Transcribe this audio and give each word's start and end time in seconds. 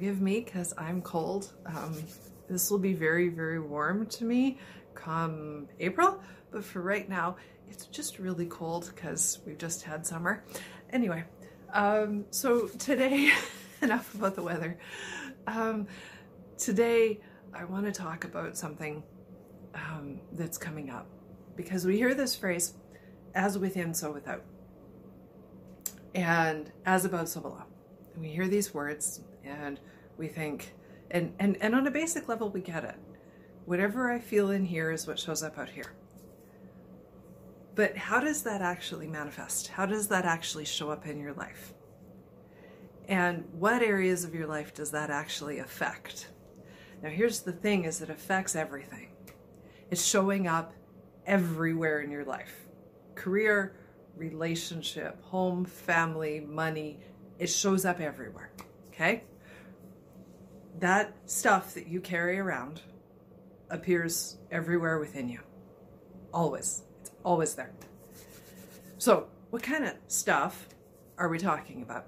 Forgive 0.00 0.22
me 0.22 0.40
because 0.40 0.72
I'm 0.78 1.02
cold. 1.02 1.52
Um, 1.66 1.94
this 2.48 2.70
will 2.70 2.78
be 2.78 2.94
very, 2.94 3.28
very 3.28 3.60
warm 3.60 4.06
to 4.06 4.24
me 4.24 4.56
come 4.94 5.68
April, 5.78 6.22
but 6.50 6.64
for 6.64 6.80
right 6.80 7.06
now, 7.06 7.36
it's 7.68 7.84
just 7.84 8.18
really 8.18 8.46
cold 8.46 8.90
because 8.94 9.40
we've 9.44 9.58
just 9.58 9.82
had 9.82 10.06
summer. 10.06 10.42
Anyway, 10.88 11.24
um, 11.74 12.24
so 12.30 12.68
today, 12.68 13.30
enough 13.82 14.14
about 14.14 14.36
the 14.36 14.42
weather. 14.42 14.78
Um, 15.46 15.86
today, 16.56 17.20
I 17.52 17.64
want 17.64 17.84
to 17.84 17.92
talk 17.92 18.24
about 18.24 18.56
something 18.56 19.02
um, 19.74 20.18
that's 20.32 20.56
coming 20.56 20.88
up 20.88 21.08
because 21.56 21.84
we 21.84 21.98
hear 21.98 22.14
this 22.14 22.34
phrase, 22.34 22.72
as 23.34 23.58
within, 23.58 23.92
so 23.92 24.12
without. 24.12 24.44
And 26.14 26.72
as 26.86 27.04
above, 27.04 27.28
so 27.28 27.42
below. 27.42 27.64
And 28.14 28.22
we 28.22 28.30
hear 28.30 28.48
these 28.48 28.72
words 28.72 29.20
and 29.44 29.80
we 30.16 30.28
think, 30.28 30.72
and, 31.10 31.32
and, 31.38 31.56
and 31.60 31.74
on 31.74 31.86
a 31.86 31.90
basic 31.90 32.28
level, 32.28 32.50
we 32.50 32.60
get 32.60 32.84
it. 32.84 32.96
Whatever 33.64 34.10
I 34.10 34.18
feel 34.18 34.50
in 34.50 34.64
here 34.64 34.90
is 34.90 35.06
what 35.06 35.18
shows 35.18 35.42
up 35.42 35.58
out 35.58 35.68
here. 35.68 35.92
But 37.74 37.96
how 37.96 38.20
does 38.20 38.42
that 38.42 38.60
actually 38.60 39.06
manifest? 39.06 39.68
How 39.68 39.86
does 39.86 40.08
that 40.08 40.24
actually 40.24 40.64
show 40.64 40.90
up 40.90 41.06
in 41.06 41.20
your 41.20 41.32
life? 41.34 41.72
And 43.08 43.44
what 43.52 43.82
areas 43.82 44.24
of 44.24 44.34
your 44.34 44.46
life 44.46 44.74
does 44.74 44.90
that 44.90 45.10
actually 45.10 45.58
affect? 45.58 46.28
Now 47.02 47.08
here's 47.08 47.40
the 47.40 47.52
thing 47.52 47.84
is 47.84 48.02
it 48.02 48.10
affects 48.10 48.54
everything. 48.54 49.08
It's 49.90 50.04
showing 50.04 50.46
up 50.46 50.72
everywhere 51.26 52.00
in 52.00 52.10
your 52.10 52.24
life. 52.24 52.68
Career, 53.14 53.76
relationship, 54.16 55.22
home, 55.22 55.64
family, 55.64 56.40
money, 56.40 57.00
it 57.38 57.48
shows 57.48 57.84
up 57.84 58.00
everywhere. 58.00 58.50
Okay? 58.88 59.24
That 60.78 61.14
stuff 61.26 61.74
that 61.74 61.88
you 61.88 62.00
carry 62.00 62.38
around 62.38 62.80
appears 63.70 64.38
everywhere 64.50 64.98
within 64.98 65.28
you. 65.28 65.40
Always. 66.32 66.82
It's 67.00 67.10
always 67.24 67.54
there. 67.54 67.72
So, 68.98 69.28
what 69.50 69.62
kind 69.62 69.84
of 69.84 69.94
stuff 70.08 70.68
are 71.18 71.28
we 71.28 71.38
talking 71.38 71.82
about? 71.82 72.06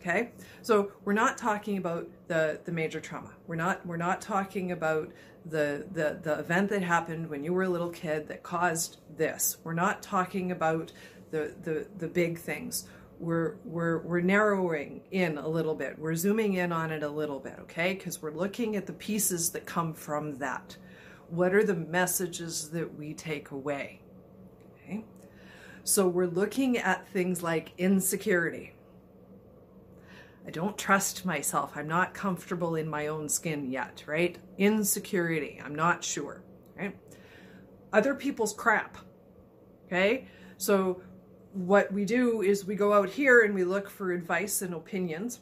Okay? 0.00 0.30
So, 0.62 0.92
we're 1.04 1.12
not 1.12 1.38
talking 1.38 1.78
about 1.78 2.08
the 2.28 2.60
the 2.64 2.72
major 2.72 3.00
trauma. 3.00 3.32
We're 3.46 3.56
not 3.56 3.84
we're 3.86 3.96
not 3.96 4.20
talking 4.20 4.72
about 4.72 5.10
the 5.46 5.86
the 5.92 6.18
the 6.22 6.38
event 6.38 6.70
that 6.70 6.82
happened 6.82 7.28
when 7.28 7.44
you 7.44 7.52
were 7.52 7.64
a 7.64 7.68
little 7.68 7.90
kid 7.90 8.28
that 8.28 8.42
caused 8.42 8.98
this. 9.16 9.58
We're 9.64 9.74
not 9.74 10.02
talking 10.02 10.50
about 10.50 10.92
the 11.30 11.54
the 11.62 11.86
the 11.98 12.08
big 12.08 12.38
things. 12.38 12.86
We're 13.22 13.54
we're 13.64 13.98
we're 14.00 14.20
narrowing 14.20 15.02
in 15.12 15.38
a 15.38 15.46
little 15.46 15.76
bit. 15.76 15.96
We're 15.96 16.16
zooming 16.16 16.54
in 16.54 16.72
on 16.72 16.90
it 16.90 17.04
a 17.04 17.08
little 17.08 17.38
bit, 17.38 17.54
okay? 17.60 17.94
Because 17.94 18.20
we're 18.20 18.32
looking 18.32 18.74
at 18.74 18.84
the 18.84 18.92
pieces 18.94 19.50
that 19.50 19.64
come 19.64 19.94
from 19.94 20.38
that. 20.38 20.76
What 21.28 21.54
are 21.54 21.62
the 21.62 21.76
messages 21.76 22.70
that 22.70 22.98
we 22.98 23.14
take 23.14 23.52
away? 23.52 24.00
Okay? 24.74 25.04
So 25.84 26.08
we're 26.08 26.26
looking 26.26 26.78
at 26.78 27.06
things 27.10 27.44
like 27.44 27.72
insecurity. 27.78 28.74
I 30.44 30.50
don't 30.50 30.76
trust 30.76 31.24
myself. 31.24 31.74
I'm 31.76 31.86
not 31.86 32.14
comfortable 32.14 32.74
in 32.74 32.88
my 32.88 33.06
own 33.06 33.28
skin 33.28 33.70
yet, 33.70 34.02
right? 34.04 34.36
Insecurity. 34.58 35.62
I'm 35.64 35.76
not 35.76 36.02
sure, 36.02 36.42
right? 36.76 36.96
Other 37.92 38.16
people's 38.16 38.52
crap. 38.52 38.98
Okay? 39.86 40.26
So 40.58 41.02
what 41.52 41.92
we 41.92 42.04
do 42.04 42.42
is 42.42 42.64
we 42.64 42.74
go 42.74 42.92
out 42.92 43.10
here 43.10 43.42
and 43.42 43.54
we 43.54 43.64
look 43.64 43.90
for 43.90 44.12
advice 44.12 44.62
and 44.62 44.74
opinions, 44.74 45.40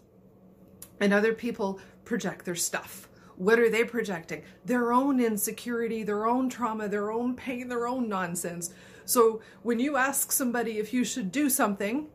and 1.00 1.12
other 1.12 1.32
people 1.32 1.80
project 2.04 2.44
their 2.44 2.54
stuff. 2.54 3.08
What 3.36 3.58
are 3.58 3.70
they 3.70 3.84
projecting? 3.84 4.42
Their 4.64 4.92
own 4.92 5.18
insecurity, 5.20 6.02
their 6.02 6.26
own 6.26 6.50
trauma, 6.50 6.88
their 6.88 7.10
own 7.10 7.36
pain, 7.36 7.68
their 7.68 7.86
own 7.86 8.08
nonsense. 8.08 8.74
So 9.06 9.40
when 9.62 9.78
you 9.78 9.96
ask 9.96 10.30
somebody 10.30 10.78
if 10.78 10.92
you 10.92 11.04
should 11.04 11.32
do 11.32 11.48
something, 11.48 12.08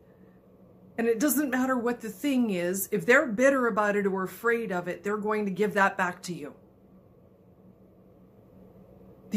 and 0.98 1.08
it 1.08 1.18
doesn't 1.18 1.50
matter 1.50 1.76
what 1.76 2.00
the 2.00 2.08
thing 2.08 2.50
is, 2.50 2.88
if 2.92 3.04
they're 3.04 3.26
bitter 3.26 3.66
about 3.66 3.96
it 3.96 4.06
or 4.06 4.22
afraid 4.22 4.70
of 4.70 4.88
it, 4.88 5.02
they're 5.02 5.16
going 5.16 5.44
to 5.46 5.50
give 5.50 5.74
that 5.74 5.98
back 5.98 6.22
to 6.22 6.32
you. 6.32 6.54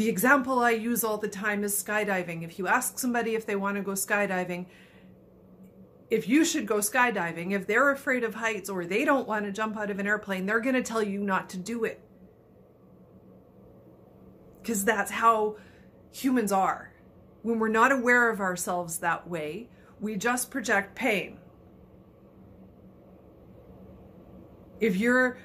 The 0.00 0.08
example 0.08 0.60
I 0.60 0.70
use 0.70 1.04
all 1.04 1.18
the 1.18 1.28
time 1.28 1.62
is 1.62 1.74
skydiving. 1.74 2.42
If 2.42 2.58
you 2.58 2.66
ask 2.66 2.98
somebody 2.98 3.34
if 3.34 3.44
they 3.44 3.54
want 3.54 3.76
to 3.76 3.82
go 3.82 3.90
skydiving, 3.90 4.64
if 6.08 6.26
you 6.26 6.42
should 6.42 6.64
go 6.64 6.76
skydiving, 6.76 7.52
if 7.52 7.66
they're 7.66 7.90
afraid 7.90 8.24
of 8.24 8.36
heights 8.36 8.70
or 8.70 8.86
they 8.86 9.04
don't 9.04 9.28
want 9.28 9.44
to 9.44 9.52
jump 9.52 9.76
out 9.76 9.90
of 9.90 9.98
an 9.98 10.06
airplane, 10.06 10.46
they're 10.46 10.60
going 10.60 10.74
to 10.74 10.82
tell 10.82 11.02
you 11.02 11.22
not 11.22 11.50
to 11.50 11.58
do 11.58 11.84
it. 11.84 12.00
Because 14.62 14.86
that's 14.86 15.10
how 15.10 15.56
humans 16.10 16.50
are. 16.50 16.94
When 17.42 17.58
we're 17.58 17.68
not 17.68 17.92
aware 17.92 18.30
of 18.30 18.40
ourselves 18.40 19.00
that 19.00 19.28
way, 19.28 19.68
we 20.00 20.16
just 20.16 20.50
project 20.50 20.94
pain. 20.94 21.36
If 24.80 24.96
you're 24.96 25.36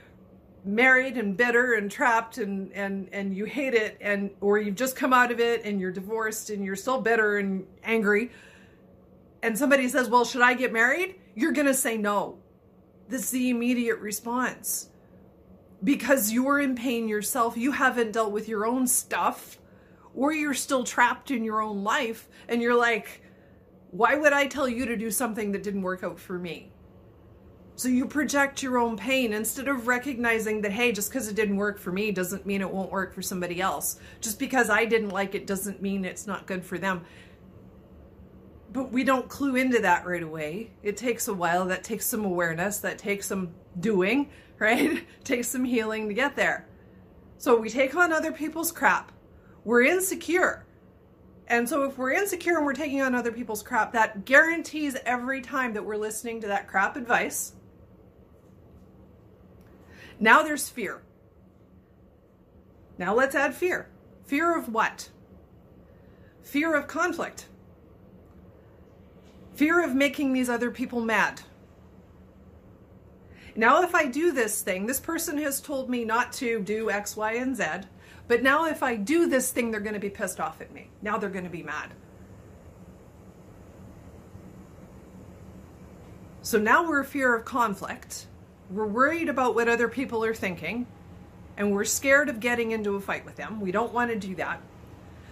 married 0.65 1.17
and 1.17 1.37
bitter 1.37 1.73
and 1.73 1.91
trapped 1.91 2.37
and 2.37 2.71
and 2.73 3.07
and 3.11 3.35
you 3.35 3.45
hate 3.45 3.73
it 3.73 3.97
and 4.01 4.31
or 4.41 4.57
you've 4.57 4.75
just 4.75 4.95
come 4.95 5.13
out 5.13 5.31
of 5.31 5.39
it 5.39 5.63
and 5.63 5.79
you're 5.79 5.91
divorced 5.91 6.49
and 6.49 6.65
you're 6.65 6.75
still 6.75 6.99
bitter 6.99 7.37
and 7.37 7.65
angry. 7.83 8.31
And 9.43 9.57
somebody 9.57 9.87
says 9.87 10.09
well 10.09 10.25
should 10.25 10.41
i 10.41 10.53
get 10.53 10.73
married? 10.73 11.15
You're 11.35 11.51
going 11.51 11.67
to 11.67 11.73
say 11.73 11.97
no. 11.97 12.39
This 13.07 13.25
is 13.25 13.31
the 13.31 13.49
immediate 13.49 13.99
response. 13.99 14.89
Because 15.83 16.31
you're 16.31 16.59
in 16.59 16.75
pain 16.75 17.07
yourself 17.07 17.55
you 17.55 17.71
haven't 17.71 18.13
dealt 18.13 18.31
with 18.31 18.47
your 18.47 18.65
own 18.65 18.87
stuff 18.87 19.59
or 20.15 20.33
you're 20.33 20.53
still 20.53 20.83
trapped 20.83 21.29
in 21.29 21.43
your 21.43 21.61
own 21.61 21.83
life 21.83 22.27
and 22.47 22.61
you're 22.61 22.77
like 22.77 23.21
why 23.91 24.15
would 24.15 24.33
i 24.33 24.47
tell 24.47 24.67
you 24.67 24.85
to 24.85 24.95
do 24.95 25.11
something 25.11 25.51
that 25.51 25.61
didn't 25.61 25.81
work 25.81 26.03
out 26.03 26.19
for 26.19 26.39
me 26.39 26.71
so 27.77 27.89
you 27.89 28.05
project 28.05 28.63
your 28.63 28.77
own 28.77 28.95
pain 28.95 29.33
instead 29.33 29.67
of 29.67 29.85
recognizing 29.85 30.61
that, 30.61 30.71
hey, 30.71 30.93
just 30.93 31.09
because 31.09 31.27
it 31.27 31.35
didn't 31.35 31.57
work 31.57 31.77
for 31.77 31.91
me 31.91 32.09
doesn't 32.11 32.45
mean 32.45 32.61
it 32.61 32.71
won't 32.71 32.89
work 32.89 33.13
for 33.13 33.21
somebody 33.21 33.59
else. 33.59 33.99
Just 34.21 34.39
because 34.39 34.69
I 34.69 34.85
didn't 34.85 35.09
like 35.09 35.35
it 35.35 35.45
doesn't 35.45 35.81
mean 35.81 36.05
it's 36.05 36.25
not 36.25 36.47
good 36.47 36.63
for 36.63 36.77
them. 36.77 37.03
But 38.71 38.93
we 38.93 39.03
don't 39.03 39.27
clue 39.27 39.57
into 39.57 39.79
that 39.81 40.05
right 40.05 40.23
away. 40.23 40.71
It 40.83 40.95
takes 40.95 41.27
a 41.27 41.33
while. 41.33 41.65
That 41.65 41.83
takes 41.83 42.05
some 42.05 42.23
awareness. 42.23 42.79
That 42.79 42.97
takes 42.97 43.27
some 43.27 43.53
doing, 43.77 44.29
right? 44.59 45.05
takes 45.25 45.49
some 45.49 45.65
healing 45.65 46.07
to 46.07 46.13
get 46.13 46.37
there. 46.37 46.67
So 47.37 47.57
we 47.57 47.69
take 47.69 47.93
on 47.95 48.13
other 48.13 48.31
people's 48.31 48.71
crap. 48.71 49.11
We're 49.65 49.83
insecure. 49.83 50.65
And 51.47 51.67
so 51.67 51.83
if 51.83 51.97
we're 51.97 52.13
insecure 52.13 52.55
and 52.55 52.65
we're 52.65 52.73
taking 52.73 53.01
on 53.01 53.13
other 53.13 53.33
people's 53.33 53.61
crap, 53.61 53.91
that 53.91 54.23
guarantees 54.23 54.95
every 55.05 55.41
time 55.41 55.73
that 55.73 55.83
we're 55.83 55.97
listening 55.97 56.39
to 56.41 56.47
that 56.47 56.67
crap 56.67 56.95
advice 56.95 57.53
now 60.19 60.43
there's 60.43 60.69
fear. 60.69 61.01
Now 62.97 63.13
let's 63.13 63.35
add 63.35 63.53
fear. 63.53 63.89
Fear 64.25 64.57
of 64.57 64.69
what? 64.69 65.09
Fear 66.41 66.75
of 66.75 66.87
conflict. 66.87 67.47
Fear 69.55 69.83
of 69.83 69.95
making 69.95 70.33
these 70.33 70.49
other 70.49 70.71
people 70.71 71.01
mad. 71.01 71.41
Now, 73.55 73.83
if 73.83 73.95
I 73.95 74.05
do 74.05 74.33
this 74.33 74.61
thing, 74.61 74.85
this 74.85 74.99
person 74.99 75.37
has 75.37 75.61
told 75.61 75.89
me 75.89 76.03
not 76.03 76.33
to 76.33 76.59
do 76.59 76.91
X, 76.91 77.15
Y, 77.15 77.33
and 77.35 77.55
Z, 77.55 77.63
but 78.27 78.43
now 78.43 78.65
if 78.65 78.83
I 78.83 78.97
do 78.97 79.27
this 79.27 79.51
thing, 79.51 79.71
they're 79.71 79.79
going 79.79 79.93
to 79.93 79.99
be 79.99 80.09
pissed 80.09 80.41
off 80.41 80.59
at 80.59 80.73
me. 80.73 80.89
Now 81.01 81.17
they're 81.17 81.29
going 81.29 81.45
to 81.45 81.49
be 81.49 81.63
mad. 81.63 81.93
So 86.41 86.59
now 86.59 86.87
we're 86.87 87.03
fear 87.03 87.33
of 87.33 87.45
conflict 87.45 88.27
we're 88.69 88.87
worried 88.87 89.29
about 89.29 89.55
what 89.55 89.67
other 89.67 89.87
people 89.87 90.23
are 90.23 90.33
thinking, 90.33 90.87
and 91.57 91.71
we're 91.71 91.85
scared 91.85 92.29
of 92.29 92.39
getting 92.39 92.71
into 92.71 92.95
a 92.95 93.01
fight 93.01 93.25
with 93.25 93.35
them. 93.35 93.61
We 93.61 93.71
don't 93.71 93.93
want 93.93 94.11
to 94.11 94.17
do 94.17 94.35
that. 94.35 94.61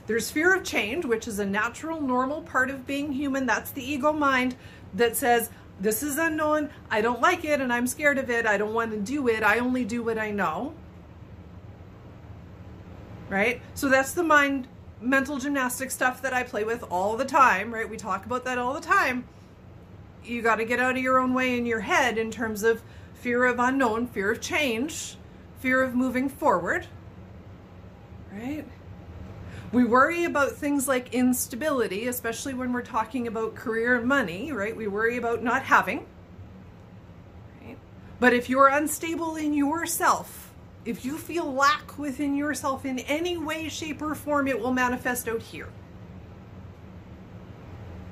There's 0.06 0.30
fear 0.30 0.56
of 0.56 0.64
change, 0.64 1.06
which 1.06 1.28
is 1.28 1.40
a 1.40 1.46
natural, 1.46 2.02
normal 2.02 2.42
part 2.42 2.70
of 2.70 2.86
being 2.86 3.14
human. 3.14 3.46
That's 3.46 3.72
the 3.72 3.84
ego 3.84 4.12
mind 4.12 4.56
that 4.94 5.16
says, 5.16 5.50
This 5.80 6.04
is 6.04 6.18
unknown. 6.18 6.70
I 6.92 7.02
don't 7.02 7.22
like 7.22 7.46
it, 7.46 7.62
and 7.62 7.72
I'm 7.72 7.88
scared 7.88 8.18
of 8.18 8.30
it. 8.30 8.46
I 8.46 8.58
don't 8.58 8.74
want 8.74 8.92
to 8.92 9.00
do 9.00 9.28
it. 9.28 9.44
I 9.44 9.60
only 9.60 9.86
do 9.86 10.04
what 10.04 10.18
I 10.18 10.32
know. 10.32 10.74
Right? 13.30 13.62
So 13.74 13.90
that's 13.90 14.14
the 14.14 14.24
mind 14.24 14.68
mental 15.04 15.38
gymnastic 15.38 15.92
stuff 15.92 16.22
that 16.22 16.34
I 16.34 16.44
play 16.44 16.64
with 16.64 16.84
all 16.90 17.18
the 17.18 17.26
time, 17.26 17.74
right? 17.74 17.90
We 17.90 17.98
talk 17.98 18.26
about 18.26 18.46
that 18.46 18.58
all 18.58 18.74
the 18.74 18.82
time. 18.82 19.26
You 20.24 20.42
got 20.42 20.56
to 20.56 20.66
get 20.66 20.80
out 20.80 20.96
of 20.96 21.04
your 21.04 21.20
own 21.20 21.34
way 21.34 21.58
in 21.58 21.66
your 21.66 21.82
head 21.82 22.18
in 22.18 22.32
terms 22.32 22.64
of 22.64 22.82
fear 23.24 23.46
of 23.46 23.58
unknown, 23.58 24.06
fear 24.06 24.32
of 24.32 24.42
change, 24.42 25.16
fear 25.60 25.82
of 25.82 25.96
moving 25.96 26.28
forward, 26.28 26.86
right? 28.34 28.66
We 29.72 29.86
worry 29.86 30.26
about 30.26 30.52
things 30.52 30.90
like 30.90 31.14
instability, 31.14 32.08
especially 32.08 32.54
when 32.54 32.74
we're 32.74 32.82
talking 32.82 33.28
about 33.28 33.56
career 33.56 33.96
and 33.96 34.06
money, 34.06 34.52
right? 34.52 34.76
We 34.76 34.88
worry 34.88 35.16
about 35.16 35.42
not 35.42 35.64
having, 35.64 36.06
right? 37.64 37.78
But 38.20 38.34
if 38.34 38.50
you're 38.50 38.68
unstable 38.68 39.38
in 39.38 39.54
yourself, 39.54 40.52
if 40.84 41.06
you 41.06 41.18
feel 41.18 41.52
lack 41.52 41.98
within 41.98 42.36
yourself 42.36 42.84
in 42.84 43.00
any 43.00 43.38
way, 43.38 43.70
shape, 43.70 44.02
or 44.02 44.16
form, 44.16 44.50
it 44.50 44.60
will 44.60 44.74
manifest 44.74 45.30
out 45.30 45.42
here. 45.42 45.70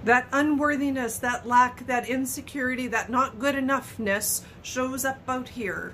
That 0.03 0.27
unworthiness, 0.31 1.17
that 1.19 1.47
lack, 1.47 1.85
that 1.85 2.09
insecurity, 2.09 2.87
that 2.87 3.09
not 3.09 3.37
good 3.37 3.55
enoughness 3.55 4.41
shows 4.63 5.05
up 5.05 5.21
out 5.27 5.49
here. 5.49 5.93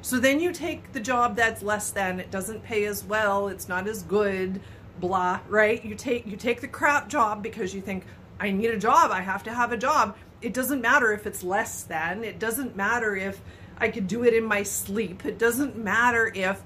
So 0.00 0.18
then 0.18 0.40
you 0.40 0.52
take 0.52 0.92
the 0.92 1.00
job 1.00 1.36
that's 1.36 1.62
less 1.62 1.90
than, 1.90 2.18
it 2.18 2.30
doesn't 2.30 2.62
pay 2.62 2.86
as 2.86 3.04
well, 3.04 3.48
it's 3.48 3.68
not 3.68 3.86
as 3.86 4.02
good, 4.02 4.60
blah, 5.00 5.40
right? 5.48 5.84
You 5.84 5.94
take 5.94 6.26
you 6.26 6.36
take 6.36 6.60
the 6.60 6.68
crap 6.68 7.08
job 7.08 7.42
because 7.42 7.74
you 7.74 7.80
think 7.80 8.04
I 8.40 8.50
need 8.50 8.70
a 8.70 8.78
job, 8.78 9.10
I 9.10 9.20
have 9.20 9.42
to 9.44 9.52
have 9.52 9.72
a 9.72 9.76
job. 9.76 10.16
It 10.40 10.54
doesn't 10.54 10.80
matter 10.80 11.12
if 11.12 11.26
it's 11.26 11.42
less 11.42 11.82
than, 11.82 12.24
it 12.24 12.38
doesn't 12.38 12.76
matter 12.76 13.16
if 13.16 13.40
I 13.76 13.88
could 13.88 14.06
do 14.06 14.24
it 14.24 14.32
in 14.32 14.44
my 14.44 14.62
sleep. 14.62 15.24
It 15.24 15.38
doesn't 15.38 15.76
matter 15.76 16.32
if 16.34 16.62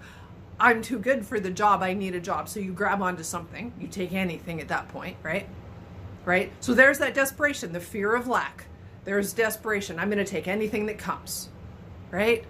I'm 0.61 0.83
too 0.83 0.99
good 0.99 1.27
for 1.27 1.41
the 1.41 1.51
job, 1.51 1.83
I 1.83 1.95
need 1.95 2.15
a 2.15 2.21
job. 2.21 2.49
So 2.49 2.61
you 2.61 2.73
grab 2.73 3.03
onto 3.03 3.23
something, 3.23 3.73
you 3.81 3.89
take 3.89 4.13
anything 4.13 4.61
at 4.61 4.69
that 4.69 4.89
point, 4.89 5.17
right? 5.23 5.49
Right? 6.25 6.53
So 6.61 6.73
there's 6.75 6.99
that 6.99 7.15
desperation, 7.15 7.73
the 7.73 7.81
fear 7.81 8.15
of 8.15 8.29
lack. 8.29 8.67
There's 9.05 9.33
desperation. 9.33 9.99
I'm 9.99 10.09
going 10.09 10.25
to 10.25 10.31
take 10.31 10.47
anything 10.47 10.87
that 10.87 10.99
comes, 10.99 11.49
right? 12.13 12.45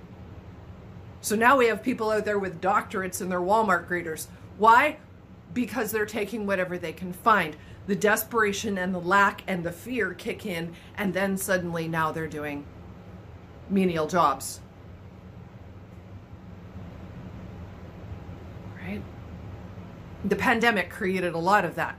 So 1.22 1.36
now 1.36 1.56
we 1.56 1.69
have 1.69 1.82
people 1.82 2.10
out 2.10 2.24
there 2.24 2.38
with 2.38 2.60
doctorates 2.60 3.22
and 3.22 3.30
their 3.30 3.40
Walmart 3.40 3.88
greeters. 3.88 4.26
Why? 4.58 4.98
Because 5.54 5.90
they're 5.90 6.04
taking 6.04 6.46
whatever 6.46 6.76
they 6.76 6.92
can 6.92 7.12
find. 7.12 7.56
The 7.86 7.96
desperation 7.96 8.76
and 8.76 8.94
the 8.94 9.00
lack 9.00 9.42
and 9.46 9.64
the 9.64 9.72
fear 9.72 10.12
kick 10.14 10.44
in, 10.44 10.74
and 10.96 11.14
then 11.14 11.36
suddenly 11.36 11.88
now 11.88 12.12
they're 12.12 12.26
doing 12.26 12.66
menial 13.70 14.06
jobs. 14.06 14.60
Right? 18.84 19.02
The 20.24 20.36
pandemic 20.36 20.90
created 20.90 21.32
a 21.34 21.38
lot 21.38 21.64
of 21.64 21.76
that. 21.76 21.96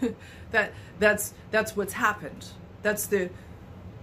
that 0.50 0.72
that's 0.98 1.34
that's 1.50 1.76
what's 1.76 1.92
happened. 1.92 2.46
That's 2.82 3.06
the 3.06 3.30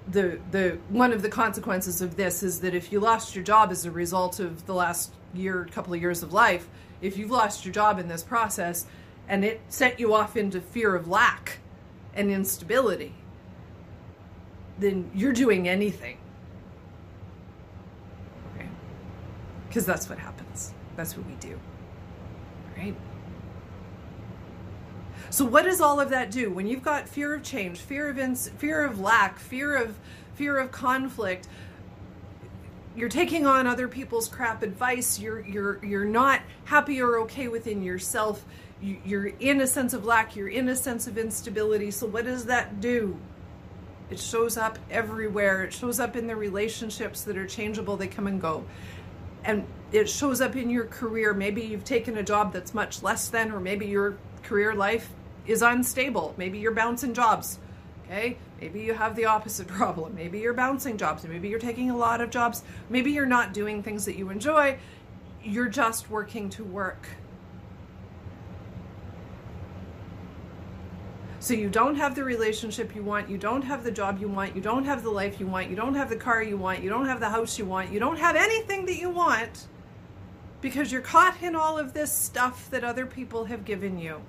the 0.08 0.40
the 0.52 0.78
one 0.90 1.14
of 1.14 1.22
the 1.22 1.30
consequences 1.30 2.02
of 2.02 2.16
this 2.16 2.44
is 2.44 2.62
that 2.62 2.74
if 2.74 2.92
you 2.92 3.00
lost 3.00 3.36
your 3.36 3.44
job 3.44 3.72
as 3.72 3.86
a 3.86 3.92
result 3.92 4.40
of 4.40 4.66
the 4.66 4.74
last 4.74 5.14
year, 5.34 5.68
couple 5.72 5.94
of 5.94 6.02
years 6.02 6.24
of 6.24 6.34
life, 6.34 6.68
if 7.02 7.18
you've 7.18 7.32
lost 7.32 7.66
your 7.66 7.74
job 7.74 8.00
in 8.00 8.08
this 8.08 8.24
process 8.24 8.86
and 9.28 9.46
it 9.46 9.62
sent 9.70 10.00
you 10.00 10.14
off 10.14 10.36
into 10.36 10.60
fear 10.60 10.96
of 10.96 11.08
lack 11.08 11.60
and 12.14 12.30
instability, 12.32 13.14
then 14.78 15.10
you're 15.14 15.34
doing 15.34 15.68
anything. 15.68 16.18
Okay? 18.54 18.68
Because 19.68 19.86
that's 19.86 20.10
what 20.10 20.20
happens. 20.20 20.74
That's 20.96 21.16
what 21.16 21.26
we 21.28 21.34
do. 21.36 21.60
Right? 22.78 22.96
So 25.32 25.46
what 25.46 25.64
does 25.64 25.80
all 25.80 26.02
of 26.02 26.10
that 26.10 26.30
do 26.30 26.52
when 26.52 26.68
you've 26.68 26.84
got 26.84 27.08
fear 27.08 27.34
of 27.34 27.42
change, 27.42 27.80
fear 27.80 28.10
of 28.10 28.20
ins- 28.20 28.50
fear 28.50 28.84
of 28.84 29.00
lack, 29.00 29.40
fear 29.40 29.78
of 29.78 29.98
fear 30.36 30.58
of 30.58 30.72
conflict? 30.72 31.48
You're 32.98 33.08
taking 33.08 33.48
on 33.48 33.66
other 33.66 33.88
people's 33.88 34.28
crap 34.28 34.62
advice. 34.62 35.20
You're 35.20 35.40
you're 35.48 35.84
you're 35.86 36.04
not 36.04 36.42
happy 36.66 37.02
or 37.02 37.18
okay 37.22 37.48
within 37.48 37.82
yourself. 37.82 38.44
You, 38.82 38.98
you're 39.06 39.28
in 39.28 39.62
a 39.62 39.68
sense 39.68 39.94
of 39.94 40.04
lack. 40.04 40.36
You're 40.36 40.50
in 40.50 40.68
a 40.68 40.76
sense 40.76 41.08
of 41.08 41.18
instability. 41.18 41.92
So 41.92 42.08
what 42.08 42.26
does 42.26 42.46
that 42.48 42.82
do? 42.82 43.18
It 44.10 44.20
shows 44.20 44.58
up 44.58 44.80
everywhere. 44.90 45.64
It 45.64 45.72
shows 45.72 46.02
up 46.02 46.18
in 46.18 46.28
the 46.28 46.36
relationships 46.36 47.24
that 47.24 47.38
are 47.38 47.48
changeable. 47.48 47.96
They 47.96 48.08
come 48.08 48.28
and 48.28 48.42
go. 48.42 48.66
And 49.46 49.66
it 49.94 50.10
shows 50.10 50.42
up 50.42 50.58
in 50.58 50.70
your 50.70 50.88
career. 50.88 51.34
Maybe 51.34 51.62
you've 51.62 51.86
taken 51.86 52.18
a 52.18 52.24
job 52.24 52.52
that's 52.52 52.74
much 52.74 53.02
less 53.02 53.30
than, 53.30 53.54
or 53.54 53.62
maybe 53.62 53.86
your 53.88 54.18
career 54.44 54.76
life 54.76 55.10
is 55.48 55.62
unstable. 55.62 56.34
Maybe 56.38 56.60
you're 56.60 56.72
bouncing 56.72 57.14
jobs. 57.14 57.60
Okay? 58.06 58.38
Maybe 58.60 58.82
you 58.82 58.94
have 58.94 59.16
the 59.16 59.26
opposite 59.26 59.68
problem. 59.80 60.16
Maybe 60.16 60.40
you're 60.40 60.54
bouncing 60.54 60.98
jobs. 60.98 61.24
Maybe 61.24 61.50
you're 61.50 61.60
taking 61.60 61.90
a 61.90 61.98
lot 61.98 62.22
of 62.22 62.30
jobs. 62.30 62.64
Maybe 62.90 63.12
you're 63.12 63.26
not 63.26 63.54
doing 63.54 63.82
things 63.82 64.06
that 64.06 64.16
you 64.16 64.30
enjoy. 64.30 64.78
You're 65.44 65.70
just 65.70 66.10
working 66.10 66.50
to 66.52 66.64
work. 66.64 67.08
So 71.42 71.56
you 71.56 71.72
don't 71.72 71.96
have 71.96 72.14
the 72.14 72.24
relationship 72.24 72.96
you 72.96 73.02
want, 73.02 73.28
you 73.28 73.40
don't 73.40 73.64
have 73.64 73.84
the 73.84 73.90
job 73.90 74.22
you 74.22 74.28
want, 74.28 74.56
you 74.56 74.62
don't 74.62 74.86
have 74.86 75.02
the 75.02 75.10
life 75.10 75.40
you 75.40 75.48
want, 75.48 75.72
you 75.72 75.76
don't 75.76 75.96
have 75.96 76.08
the 76.08 76.16
car 76.16 76.44
you 76.44 76.56
want, 76.56 76.84
you 76.84 76.90
don't 76.90 77.08
have 77.08 77.20
the 77.20 77.30
house 77.30 77.58
you 77.58 77.66
want, 77.66 77.92
you 77.92 78.00
don't 78.00 78.20
have 78.20 78.36
anything 78.36 78.86
that 78.86 79.00
you 79.00 79.10
want 79.10 79.66
because 80.62 80.92
you're 80.92 81.02
caught 81.02 81.42
in 81.42 81.56
all 81.56 81.80
of 81.80 81.94
this 81.94 82.12
stuff 82.14 82.70
that 82.70 82.84
other 82.84 83.08
people 83.08 83.46
have 83.46 83.66
given 83.66 83.98
you. 83.98 84.22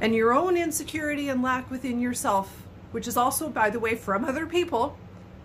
And 0.00 0.14
your 0.14 0.32
own 0.32 0.56
insecurity 0.56 1.28
and 1.28 1.42
lack 1.42 1.70
within 1.70 2.00
yourself, 2.00 2.66
which 2.90 3.06
is 3.06 3.16
also, 3.16 3.48
by 3.48 3.70
the 3.70 3.78
way, 3.78 3.94
from 3.94 4.24
other 4.24 4.46
people. 4.46 4.96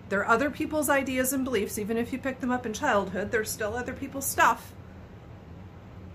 They're 0.10 0.28
other 0.28 0.50
people's 0.50 0.90
ideas 0.90 1.34
and 1.34 1.44
beliefs, 1.44 1.78
even 1.78 1.98
if 1.98 2.14
you 2.14 2.20
pick 2.20 2.40
them 2.40 2.52
up 2.52 2.66
in 2.66 2.74
childhood, 2.74 3.32
they're 3.32 3.44
still 3.44 3.76
other 3.76 3.94
people's 3.94 4.26
stuff. 4.26 4.74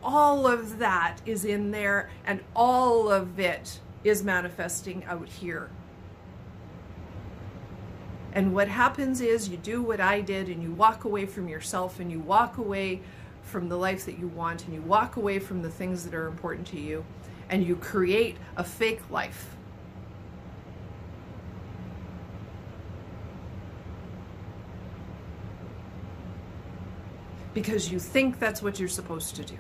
All 0.03 0.47
of 0.47 0.79
that 0.79 1.19
is 1.27 1.45
in 1.45 1.73
there, 1.73 2.09
and 2.25 2.41
all 2.55 3.11
of 3.11 3.39
it 3.39 3.81
is 4.03 4.23
manifesting 4.23 5.05
out 5.05 5.29
here. 5.29 5.71
And 8.33 8.55
what 8.55 8.69
happens 8.69 9.21
is 9.21 9.49
you 9.49 9.57
do 9.57 9.83
what 9.83 10.01
I 10.01 10.21
did, 10.21 10.49
and 10.49 10.63
you 10.63 10.73
walk 10.73 11.05
away 11.05 11.27
from 11.27 11.49
yourself, 11.49 12.01
and 12.01 12.11
you 12.11 12.21
walk 12.21 12.57
away 12.57 13.03
from 13.43 13.69
the 13.69 13.77
life 13.77 14.07
that 14.07 14.19
you 14.19 14.29
want, 14.29 14.65
and 14.65 14.73
you 14.73 14.81
walk 14.81 15.17
away 15.17 15.41
from 15.41 15.63
the 15.63 15.71
things 15.71 16.05
that 16.05 16.15
are 16.15 16.29
important 16.29 16.67
to 16.69 16.81
you 16.81 17.05
and 17.51 17.67
you 17.67 17.77
create 17.77 18.37
a 18.57 18.65
fake 18.65 19.03
life. 19.11 19.57
Because 27.53 27.91
you 27.91 27.99
think 27.99 28.39
that's 28.39 28.63
what 28.63 28.79
you're 28.79 28.89
supposed 28.89 29.35
to 29.37 29.45
do. 29.45 29.59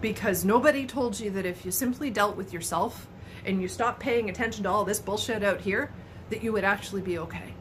Because 0.00 0.44
nobody 0.44 0.86
told 0.86 1.20
you 1.20 1.30
that 1.30 1.46
if 1.46 1.64
you 1.64 1.70
simply 1.70 2.10
dealt 2.10 2.36
with 2.36 2.52
yourself 2.52 3.06
and 3.44 3.60
you 3.60 3.68
stopped 3.68 4.00
paying 4.00 4.30
attention 4.30 4.64
to 4.64 4.70
all 4.70 4.84
this 4.84 4.98
bullshit 4.98 5.44
out 5.44 5.60
here, 5.60 5.92
that 6.30 6.42
you 6.42 6.52
would 6.52 6.64
actually 6.64 7.02
be 7.02 7.18
okay. 7.18 7.53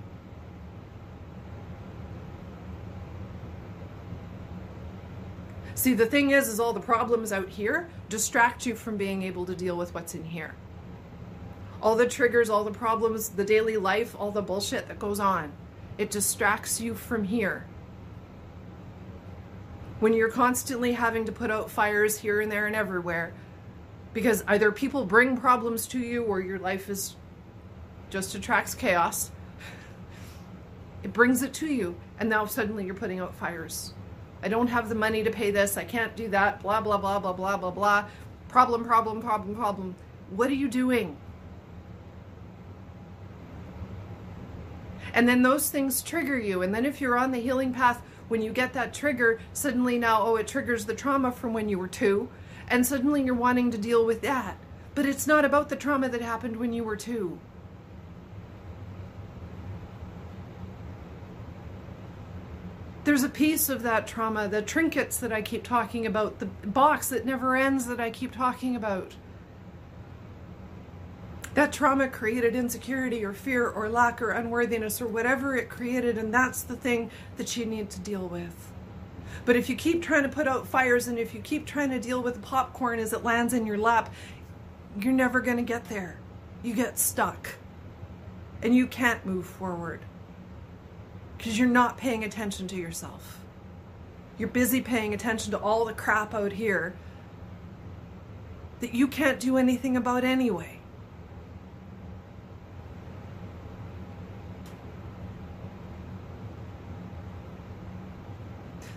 See, 5.84 5.94
the 5.94 6.06
thing 6.06 6.32
is, 6.32 6.48
is 6.48 6.62
all 6.62 6.72
the 6.72 6.80
problems 6.80 7.34
out 7.34 7.50
here 7.50 7.90
distract 8.08 8.66
you 8.66 8.74
from 8.74 8.96
being 8.96 9.22
able 9.24 9.46
to 9.46 9.54
deal 9.54 9.76
with 9.76 9.94
what's 9.94 10.16
in 10.16 10.24
here. 10.24 10.56
All 11.82 11.98
the 11.98 12.08
triggers, 12.08 12.50
all 12.50 12.64
the 12.64 12.72
problems, 12.72 13.28
the 13.28 13.44
daily 13.44 13.76
life, 13.76 14.16
all 14.18 14.32
the 14.32 14.42
bullshit 14.42 14.88
that 14.88 14.98
goes 14.98 15.20
on. 15.20 15.52
It 15.98 16.10
distracts 16.10 16.80
you 16.80 16.96
from 16.96 17.26
here. 17.26 17.66
When 20.00 20.14
you're 20.14 20.32
constantly 20.32 20.94
having 20.94 21.26
to 21.26 21.34
put 21.34 21.52
out 21.52 21.70
fires 21.70 22.18
here 22.18 22.40
and 22.40 22.50
there 22.50 22.66
and 22.66 22.78
everywhere, 22.78 23.34
because 24.14 24.42
either 24.48 24.72
people 24.72 25.06
bring 25.06 25.36
problems 25.36 25.86
to 25.88 26.00
you 26.00 26.24
or 26.24 26.40
your 26.40 26.60
life 26.60 26.90
is 26.90 27.18
just 28.10 28.36
attracts 28.36 28.74
chaos. 28.74 29.32
It 31.04 31.12
brings 31.12 31.42
it 31.42 31.54
to 31.56 31.68
you, 31.68 31.98
and 32.18 32.30
now 32.30 32.46
suddenly 32.46 32.86
you're 32.86 32.96
putting 32.96 33.20
out 33.20 33.36
fires. 33.36 33.94
I 34.44 34.50
don't 34.50 34.68
have 34.68 34.90
the 34.90 34.96
money 34.96 35.24
to 35.24 35.32
pay 35.32 35.52
this. 35.52 35.78
I 35.78 35.86
can't 35.86 36.16
do 36.18 36.28
that. 36.30 36.62
Blah, 36.62 36.82
blah, 36.82 36.98
blah, 36.98 37.18
blah, 37.20 37.32
blah, 37.32 37.56
blah, 37.56 37.72
blah. 37.72 38.06
Problem, 38.50 38.84
problem, 38.84 39.22
problem, 39.22 39.56
problem. 39.56 39.96
What 40.32 40.50
are 40.50 40.56
you 40.56 40.68
doing? 40.68 41.16
And 45.14 45.30
then 45.30 45.44
those 45.44 45.70
things 45.70 46.02
trigger 46.02 46.38
you. 46.38 46.62
And 46.62 46.76
then 46.76 46.86
if 46.86 47.00
you're 47.00 47.18
on 47.18 47.32
the 47.32 47.38
healing 47.38 47.74
path, 47.74 48.02
when 48.28 48.42
you 48.42 48.52
get 48.52 48.74
that 48.74 48.94
trigger, 48.94 49.40
suddenly 49.54 49.98
now, 49.98 50.22
oh, 50.24 50.36
it 50.36 50.48
triggers 50.48 50.86
the 50.86 50.96
trauma 50.96 51.32
from 51.32 51.54
when 51.54 51.70
you 51.70 51.80
were 51.80 51.88
two. 51.88 52.28
And 52.68 52.86
suddenly 52.86 53.24
you're 53.24 53.36
wanting 53.36 53.72
to 53.72 53.78
deal 53.78 54.06
with 54.06 54.22
that. 54.22 54.58
But 54.94 55.06
it's 55.06 55.26
not 55.26 55.46
about 55.46 55.70
the 55.70 55.76
trauma 55.78 56.10
that 56.10 56.22
happened 56.22 56.58
when 56.58 56.74
you 56.74 56.84
were 56.84 56.98
two. 56.98 57.40
There's 63.04 63.24
a 63.24 63.30
piece 63.30 63.70
of 63.70 63.84
that 63.84 64.08
trauma, 64.08 64.48
the 64.48 64.62
trinkets 64.62 65.18
that 65.18 65.34
I 65.34 65.42
keep 65.42 65.64
talking 65.64 66.06
about, 66.06 66.40
the 66.40 66.46
box 66.46 67.10
that 67.10 67.26
never 67.26 67.56
ends 67.56 67.86
that 67.88 68.00
I 68.00 68.10
keep 68.10 68.32
talking 68.32 68.76
about. 68.76 69.14
That 71.54 71.74
trauma 71.74 72.08
created 72.08 72.56
insecurity 72.56 73.24
or 73.24 73.34
fear 73.34 73.68
or 73.70 73.90
lack 73.90 74.22
or 74.22 74.32
unworthiness 74.32 75.02
or 75.02 75.08
whatever 75.08 75.56
it 75.56 75.70
created, 75.70 76.18
and 76.18 76.34
that's 76.34 76.64
the 76.64 76.76
thing 76.76 77.12
that 77.38 77.56
you 77.58 77.66
need 77.66 77.90
to 77.92 78.00
deal 78.00 78.28
with. 78.28 78.72
But 79.46 79.56
if 79.56 79.70
you 79.70 79.76
keep 79.76 80.02
trying 80.02 80.24
to 80.24 80.30
put 80.30 80.48
out 80.48 80.68
fires 80.68 81.08
and 81.08 81.20
if 81.20 81.34
you 81.34 81.42
keep 81.42 81.66
trying 81.66 81.90
to 81.90 82.00
deal 82.00 82.22
with 82.22 82.42
popcorn 82.42 83.00
as 83.00 83.14
it 83.14 83.24
lands 83.24 83.54
in 83.54 83.68
your 83.68 83.78
lap, 83.78 84.14
you're 85.00 85.14
never 85.14 85.42
going 85.42 85.58
to 85.58 85.64
get 85.64 85.90
there. 85.90 86.18
You 86.64 86.74
get 86.74 86.98
stuck 86.98 87.50
and 88.62 88.74
you 88.74 88.88
can't 88.88 89.26
move 89.26 89.46
forward 89.46 90.00
because 91.44 91.60
you're 91.60 91.68
not 91.68 91.98
paying 91.98 92.24
attention 92.24 92.70
to 92.70 92.78
yourself. 92.78 93.38
You're 94.38 94.48
busy 94.48 94.80
paying 94.80 95.14
attention 95.14 95.52
to 95.52 95.60
all 95.60 95.84
the 95.84 95.92
crap 95.92 96.34
out 96.34 96.54
here 96.54 96.96
that 98.80 98.96
you 98.96 99.10
can't 99.10 99.42
do 99.42 99.58
anything 99.58 99.98
about 99.98 100.24
anyway. 100.24 100.80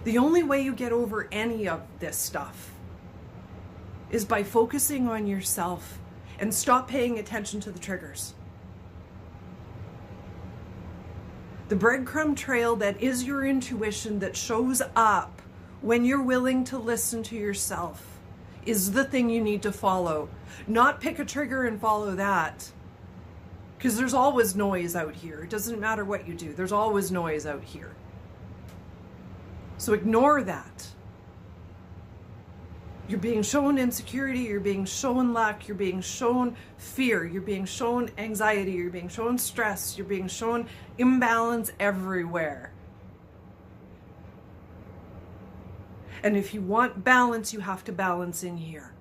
The 0.04 0.16
only 0.16 0.44
way 0.44 0.62
you 0.62 0.72
get 0.72 0.92
over 0.92 1.26
any 1.32 1.66
of 1.66 1.82
this 1.98 2.16
stuff 2.16 2.70
is 4.08 4.24
by 4.24 4.44
focusing 4.44 5.08
on 5.08 5.26
yourself 5.26 5.98
and 6.38 6.54
stop 6.54 6.86
paying 6.86 7.18
attention 7.18 7.58
to 7.62 7.72
the 7.72 7.80
triggers. 7.80 8.35
The 11.68 11.76
breadcrumb 11.76 12.36
trail 12.36 12.76
that 12.76 13.00
is 13.00 13.24
your 13.24 13.44
intuition 13.44 14.20
that 14.20 14.36
shows 14.36 14.82
up 14.94 15.42
when 15.80 16.04
you're 16.04 16.22
willing 16.22 16.62
to 16.64 16.78
listen 16.78 17.22
to 17.24 17.36
yourself 17.36 18.18
is 18.64 18.92
the 18.92 19.04
thing 19.04 19.28
you 19.30 19.40
need 19.40 19.62
to 19.62 19.72
follow. 19.72 20.28
Not 20.66 21.00
pick 21.00 21.18
a 21.18 21.24
trigger 21.24 21.66
and 21.66 21.80
follow 21.80 22.14
that. 22.14 22.70
Because 23.76 23.96
there's 23.96 24.14
always 24.14 24.56
noise 24.56 24.96
out 24.96 25.14
here. 25.14 25.42
It 25.42 25.50
doesn't 25.50 25.80
matter 25.80 26.04
what 26.04 26.26
you 26.26 26.34
do, 26.34 26.52
there's 26.52 26.72
always 26.72 27.10
noise 27.10 27.46
out 27.46 27.62
here. 27.62 27.94
So 29.78 29.92
ignore 29.92 30.42
that. 30.42 30.88
You're 33.08 33.20
being 33.20 33.42
shown 33.42 33.78
insecurity, 33.78 34.40
you're 34.40 34.58
being 34.58 34.84
shown 34.84 35.32
lack, 35.32 35.68
you're 35.68 35.76
being 35.76 36.00
shown 36.00 36.56
fear, 36.76 37.24
you're 37.24 37.40
being 37.40 37.64
shown 37.64 38.10
anxiety, 38.18 38.72
you're 38.72 38.90
being 38.90 39.08
shown 39.08 39.38
stress, 39.38 39.96
you're 39.96 40.06
being 40.06 40.26
shown 40.26 40.66
imbalance 40.98 41.72
everywhere. 41.78 42.72
And 46.24 46.36
if 46.36 46.52
you 46.52 46.60
want 46.60 47.04
balance, 47.04 47.52
you 47.52 47.60
have 47.60 47.84
to 47.84 47.92
balance 47.92 48.42
in 48.42 48.56
here. 48.56 48.92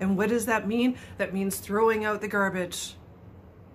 And 0.00 0.16
what 0.16 0.28
does 0.28 0.46
that 0.46 0.68
mean? 0.68 0.96
That 1.16 1.34
means 1.34 1.56
throwing 1.56 2.04
out 2.04 2.20
the 2.20 2.28
garbage. 2.28 2.94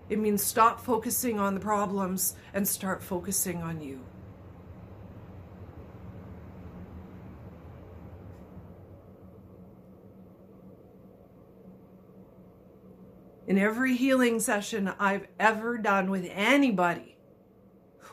It 0.07 0.19
means 0.19 0.41
stop 0.41 0.79
focusing 0.79 1.37
on 1.37 1.53
the 1.53 1.59
problems 1.59 2.37
and 2.53 2.65
start 2.65 3.03
focusing 3.03 3.61
on 3.61 3.81
you. 3.81 3.99
In 13.47 13.57
every 13.57 13.95
healing 13.95 14.39
session 14.39 14.93
I've 14.99 15.27
ever 15.39 15.77
done 15.77 16.09
with 16.09 16.29
anybody, 16.31 17.17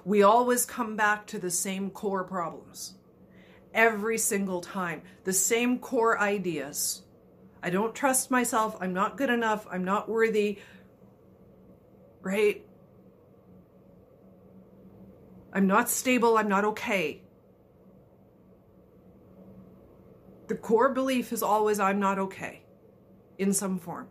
we 0.05 0.23
always 0.23 0.65
come 0.65 0.97
back 0.97 1.27
to 1.29 1.39
the 1.39 1.51
same 1.51 1.91
core 1.91 2.25
problems. 2.25 2.95
Every 3.73 4.19
single 4.19 4.61
time, 4.61 5.03
the 5.25 5.33
same 5.33 5.79
core 5.79 6.19
ideas. 6.19 7.03
I 7.63 7.71
don't 7.71 7.95
trust 7.95 8.31
myself. 8.31 8.77
I'm 8.81 8.93
not 8.93 9.17
good 9.17 9.31
enough. 9.31 9.67
I'm 9.71 9.85
not 9.85 10.09
worthy 10.09 10.59
right? 12.23 12.65
I'm 15.53 15.67
not 15.67 15.89
stable. 15.89 16.37
I'm 16.37 16.49
not 16.49 16.65
okay. 16.65 17.23
The 20.49 20.55
core 20.55 20.93
belief 20.93 21.33
is 21.33 21.43
always 21.43 21.81
I'm 21.81 22.01
not 22.01 22.19
okay 22.19 22.63
in 23.39 23.53
some 23.53 23.79
form. 23.79 24.09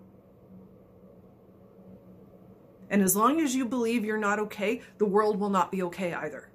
And 2.89 3.03
as 3.03 3.15
long 3.15 3.39
as 3.39 3.55
you 3.55 3.65
believe 3.65 4.03
you're 4.03 4.17
not 4.17 4.39
okay, 4.39 4.81
the 4.97 5.05
world 5.05 5.39
will 5.39 5.49
not 5.49 5.71
be 5.71 5.83
okay 5.83 6.13
either. 6.13 6.49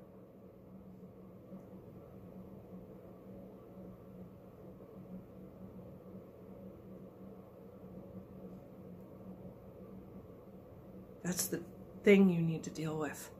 That's 11.22 11.46
the 11.46 11.62
thing 12.02 12.28
you 12.28 12.42
need 12.42 12.64
to 12.64 12.70
deal 12.70 12.98
with, 12.98 13.30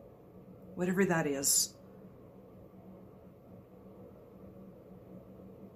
whatever 0.74 1.04
that 1.04 1.26
is. 1.26 1.74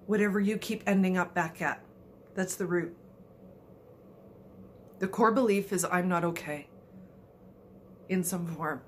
Whatever 0.06 0.40
you 0.40 0.56
keep 0.56 0.84
ending 0.86 1.18
up 1.18 1.34
back 1.34 1.60
at, 1.60 1.84
that's 2.34 2.54
the 2.56 2.64
root. 2.64 2.96
The 5.00 5.08
core 5.08 5.32
belief 5.32 5.70
is 5.72 5.84
I'm 5.84 6.08
not 6.08 6.24
okay 6.24 6.67
in 8.08 8.24
some 8.24 8.46
form. 8.46 8.82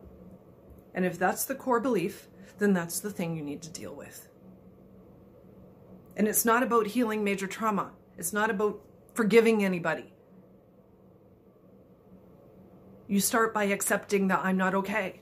And 0.95 1.05
if 1.05 1.19
that's 1.19 1.45
the 1.45 1.55
core 1.55 1.81
belief, 1.81 2.29
then 2.59 2.73
that's 2.73 3.00
the 3.00 3.11
thing 3.11 3.37
you 3.37 3.43
need 3.43 3.62
to 3.62 3.71
deal 3.71 3.95
with. 3.95 4.29
And 6.17 6.29
it's 6.29 6.45
not 6.45 6.62
about 6.62 6.89
healing 6.89 7.25
major 7.25 7.47
trauma. 7.47 7.93
It's 8.19 8.33
not 8.33 8.50
about 8.50 8.81
forgiving 9.15 9.65
anybody. 9.65 10.12
You 13.07 13.21
start 13.21 13.55
by 13.55 13.65
accepting 13.65 14.29
that 14.29 14.41
I'm 14.45 14.57
not 14.57 14.75
okay. 14.75 15.21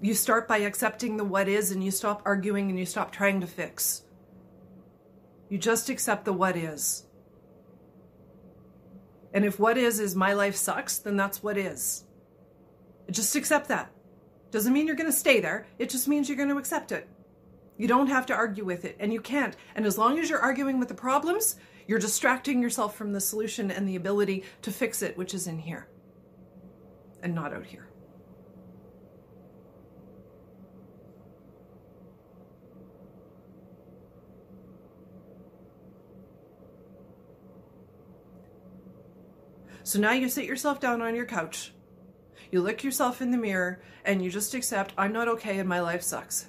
You 0.00 0.14
start 0.14 0.48
by 0.48 0.58
accepting 0.58 1.16
the 1.16 1.24
what 1.24 1.48
is 1.48 1.70
and 1.70 1.82
you 1.82 1.92
stop 1.92 2.22
arguing 2.24 2.68
and 2.68 2.78
you 2.78 2.84
stop 2.84 3.12
trying 3.12 3.40
to 3.40 3.46
fix. 3.46 4.02
You 5.48 5.58
just 5.58 5.88
accept 5.88 6.24
the 6.24 6.32
what 6.32 6.56
is. 6.56 7.04
And 9.32 9.44
if 9.44 9.58
what 9.58 9.78
is 9.78 9.98
is 9.98 10.14
my 10.14 10.32
life 10.32 10.56
sucks, 10.56 10.98
then 10.98 11.16
that's 11.16 11.42
what 11.42 11.56
is. 11.56 12.04
Just 13.10 13.34
accept 13.34 13.68
that. 13.68 13.90
Doesn't 14.50 14.72
mean 14.72 14.86
you're 14.86 14.96
going 14.96 15.10
to 15.10 15.16
stay 15.16 15.40
there. 15.40 15.66
It 15.78 15.88
just 15.88 16.08
means 16.08 16.28
you're 16.28 16.36
going 16.36 16.50
to 16.50 16.58
accept 16.58 16.92
it. 16.92 17.08
You 17.78 17.88
don't 17.88 18.08
have 18.08 18.26
to 18.26 18.34
argue 18.34 18.64
with 18.64 18.84
it, 18.84 18.96
and 19.00 19.12
you 19.12 19.20
can't. 19.20 19.56
And 19.74 19.86
as 19.86 19.96
long 19.96 20.18
as 20.18 20.28
you're 20.28 20.38
arguing 20.38 20.78
with 20.78 20.88
the 20.88 20.94
problems, 20.94 21.56
you're 21.86 21.98
distracting 21.98 22.62
yourself 22.62 22.94
from 22.94 23.12
the 23.12 23.20
solution 23.20 23.70
and 23.70 23.88
the 23.88 23.96
ability 23.96 24.44
to 24.62 24.70
fix 24.70 25.02
it, 25.02 25.16
which 25.16 25.34
is 25.34 25.46
in 25.46 25.58
here 25.58 25.88
and 27.22 27.34
not 27.34 27.52
out 27.52 27.66
here. 27.66 27.88
So 39.84 39.98
now 39.98 40.12
you 40.12 40.28
sit 40.28 40.44
yourself 40.44 40.80
down 40.80 41.02
on 41.02 41.14
your 41.14 41.26
couch, 41.26 41.72
you 42.50 42.60
look 42.60 42.84
yourself 42.84 43.20
in 43.20 43.30
the 43.30 43.38
mirror, 43.38 43.82
and 44.04 44.22
you 44.22 44.30
just 44.30 44.54
accept, 44.54 44.94
I'm 44.96 45.12
not 45.12 45.28
okay 45.28 45.58
and 45.58 45.68
my 45.68 45.80
life 45.80 46.02
sucks. 46.02 46.46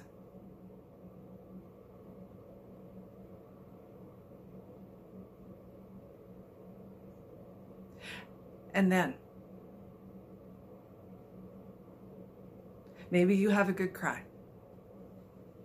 And 8.72 8.90
then 8.90 9.14
maybe 13.10 13.36
you 13.36 13.50
have 13.50 13.68
a 13.68 13.72
good 13.72 13.94
cry. 13.94 14.22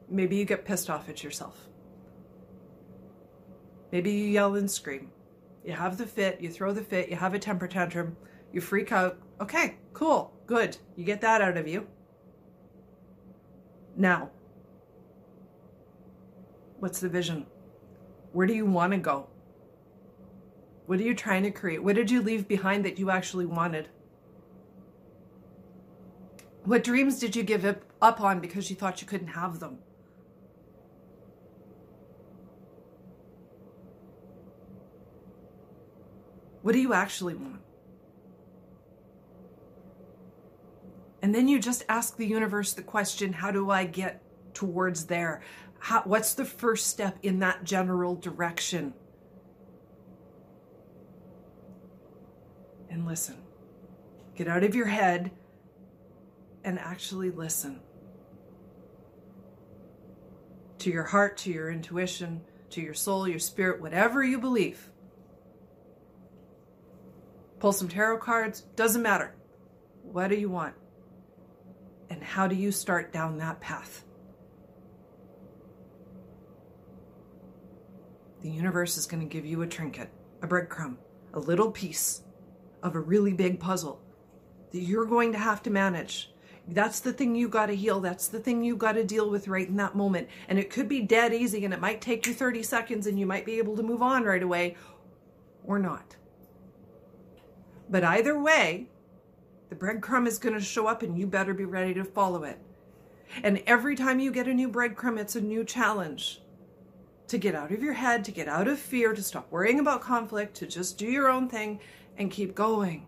Maybe 0.08 0.36
you 0.36 0.46
get 0.46 0.66
pissed 0.66 0.90
off 0.90 1.10
at 1.10 1.24
yourself. 1.24 1.68
Maybe 3.92 4.12
you 4.12 4.26
yell 4.26 4.56
and 4.56 4.70
scream. 4.70 5.12
You 5.64 5.74
have 5.74 5.98
the 5.98 6.06
fit, 6.06 6.42
you 6.42 6.50
throw 6.50 6.72
the 6.72 6.82
fit, 6.82 7.10
you 7.10 7.16
have 7.16 7.34
a 7.34 7.40
temper 7.40 7.68
tantrum, 7.68 8.16
you 8.52 8.62
freak 8.62 8.92
out. 8.92 9.18
Okay, 9.42 9.76
cool, 9.94 10.34
good. 10.48 10.78
You 10.96 11.04
get 11.04 11.22
that 11.22 11.42
out 11.42 11.58
of 11.58 11.68
you. 11.68 11.88
Now, 13.96 14.32
what's 16.80 17.00
the 17.00 17.10
vision? 17.10 17.46
Where 18.32 18.48
do 18.48 18.54
you 18.54 18.66
want 18.66 18.94
to 18.94 18.98
go? 19.00 19.28
What 20.86 21.00
are 21.00 21.04
you 21.04 21.14
trying 21.14 21.44
to 21.44 21.52
create? 21.52 21.84
What 21.84 21.96
did 21.96 22.10
you 22.10 22.22
leave 22.22 22.48
behind 22.48 22.86
that 22.86 22.98
you 22.98 23.10
actually 23.10 23.46
wanted? 23.46 23.90
What 26.64 26.84
dreams 26.84 27.20
did 27.20 27.36
you 27.36 27.44
give 27.44 27.66
up 28.02 28.22
on 28.22 28.40
because 28.40 28.70
you 28.70 28.76
thought 28.76 29.02
you 29.02 29.08
couldn't 29.08 29.28
have 29.28 29.60
them? 29.60 29.80
What 36.70 36.74
do 36.74 36.82
you 36.82 36.94
actually 36.94 37.34
want? 37.34 37.62
And 41.24 41.34
then 41.34 41.48
you 41.48 41.58
just 41.58 41.84
ask 41.90 42.16
the 42.16 42.28
universe 42.28 42.74
the 42.74 42.84
question 42.84 43.34
how 43.34 43.50
do 43.50 43.72
I 43.72 43.86
get 43.86 44.22
towards 44.54 45.08
there? 45.08 45.42
How, 45.80 46.04
what's 46.04 46.36
the 46.36 46.46
first 46.46 46.86
step 46.86 47.18
in 47.24 47.40
that 47.40 47.64
general 47.64 48.14
direction? 48.14 48.94
and 52.92 53.08
listen. 53.08 53.38
Get 54.36 54.48
out 54.48 54.64
of 54.64 54.76
your 54.76 54.86
head 54.86 55.32
and 56.64 56.78
actually 56.78 57.32
listen. 57.32 57.80
to 60.78 60.92
your 60.92 61.06
heart, 61.06 61.36
to 61.38 61.52
your 61.52 61.72
intuition, 61.72 62.42
to 62.70 62.80
your 62.80 62.94
soul, 62.94 63.28
your 63.28 63.40
spirit, 63.40 63.82
whatever 63.82 64.24
you 64.24 64.38
believe. 64.38 64.92
Pull 67.60 67.74
some 67.74 67.90
tarot 67.90 68.20
cards, 68.20 68.62
doesn't 68.76 69.02
matter. 69.02 69.36
What 70.04 70.30
do 70.30 70.36
you 70.36 70.50
want? 70.50 70.76
And 72.10 72.24
how 72.24 72.48
do 72.48 72.56
you 72.56 72.72
start 72.72 73.12
down 73.12 73.38
that 73.38 73.60
path? 73.60 74.06
The 78.42 78.50
universe 78.50 78.98
is 78.98 79.06
going 79.06 79.22
to 79.22 79.32
give 79.32 79.46
you 79.46 79.62
a 79.62 79.68
trinket, 79.68 80.10
a 80.42 80.48
breadcrumb, 80.48 80.96
a 81.34 81.40
little 81.40 81.70
piece 81.70 82.24
of 82.82 82.96
a 82.96 83.00
really 83.00 83.34
big 83.34 83.60
puzzle 83.60 84.02
that 84.72 84.82
you're 84.82 85.06
going 85.06 85.34
to 85.34 85.38
have 85.38 85.62
to 85.64 85.70
manage. 85.70 86.32
That's 86.68 87.02
the 87.02 87.12
thing 87.12 87.36
you 87.36 87.50
got 87.50 87.66
to 87.66 87.76
heal. 87.76 88.00
That's 88.00 88.28
the 88.28 88.40
thing 88.40 88.64
you 88.64 88.78
got 88.78 88.94
to 88.94 89.04
deal 89.04 89.30
with 89.30 89.48
right 89.48 89.68
in 89.68 89.76
that 89.78 89.96
moment. 89.96 90.30
And 90.48 90.58
it 90.58 90.70
could 90.70 90.88
be 90.88 91.02
dead 91.02 91.34
easy 91.34 91.66
and 91.66 91.74
it 91.74 91.82
might 91.82 92.00
take 92.00 92.26
you 92.26 92.34
30 92.34 92.64
seconds 92.64 93.08
and 93.08 93.20
you 93.20 93.26
might 93.26 93.46
be 93.46 93.58
able 93.58 93.76
to 93.76 93.84
move 93.84 94.02
on 94.02 94.24
right 94.24 94.44
away 94.44 94.78
or 95.66 95.78
not. 95.80 96.16
But 97.90 98.04
either 98.04 98.40
way, 98.40 98.88
the 99.70 99.76
breadcrumb 99.76 100.28
is 100.28 100.38
going 100.38 100.56
to 100.56 100.62
show 100.62 100.88
up 100.88 101.04
and 101.04 101.18
you 101.18 101.26
better 101.28 101.54
be 101.54 101.66
ready 101.66 101.94
to 101.96 102.04
follow 102.04 102.44
it. 102.44 102.60
And 103.44 103.62
every 103.66 103.96
time 103.96 104.20
you 104.20 104.32
get 104.32 104.48
a 104.48 104.54
new 104.54 104.70
breadcrumb, 104.70 105.20
it's 105.20 105.36
a 105.36 105.42
new 105.42 105.64
challenge 105.64 106.42
to 107.28 107.38
get 107.38 107.56
out 107.56 107.72
of 107.72 107.84
your 107.84 107.94
head, 107.94 108.26
to 108.26 108.32
get 108.32 108.48
out 108.48 108.68
of 108.68 108.80
fear, 108.80 109.14
to 109.14 109.22
stop 109.22 109.52
worrying 109.52 109.80
about 109.80 110.02
conflict, 110.02 110.56
to 110.56 110.68
just 110.68 110.98
do 110.98 111.06
your 111.06 111.30
own 111.30 111.48
thing 111.48 111.80
and 112.18 112.32
keep 112.32 112.56
going. 112.56 113.06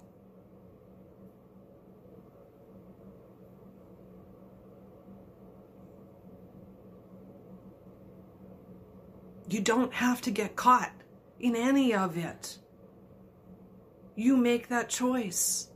You 9.49 9.59
don't 9.59 9.93
have 9.93 10.21
to 10.21 10.31
get 10.31 10.55
caught 10.55 10.93
in 11.39 11.55
any 11.55 11.93
of 11.93 12.15
it. 12.17 12.57
You 14.15 14.37
make 14.37 14.67
that 14.67 14.89
choice. 14.89 15.69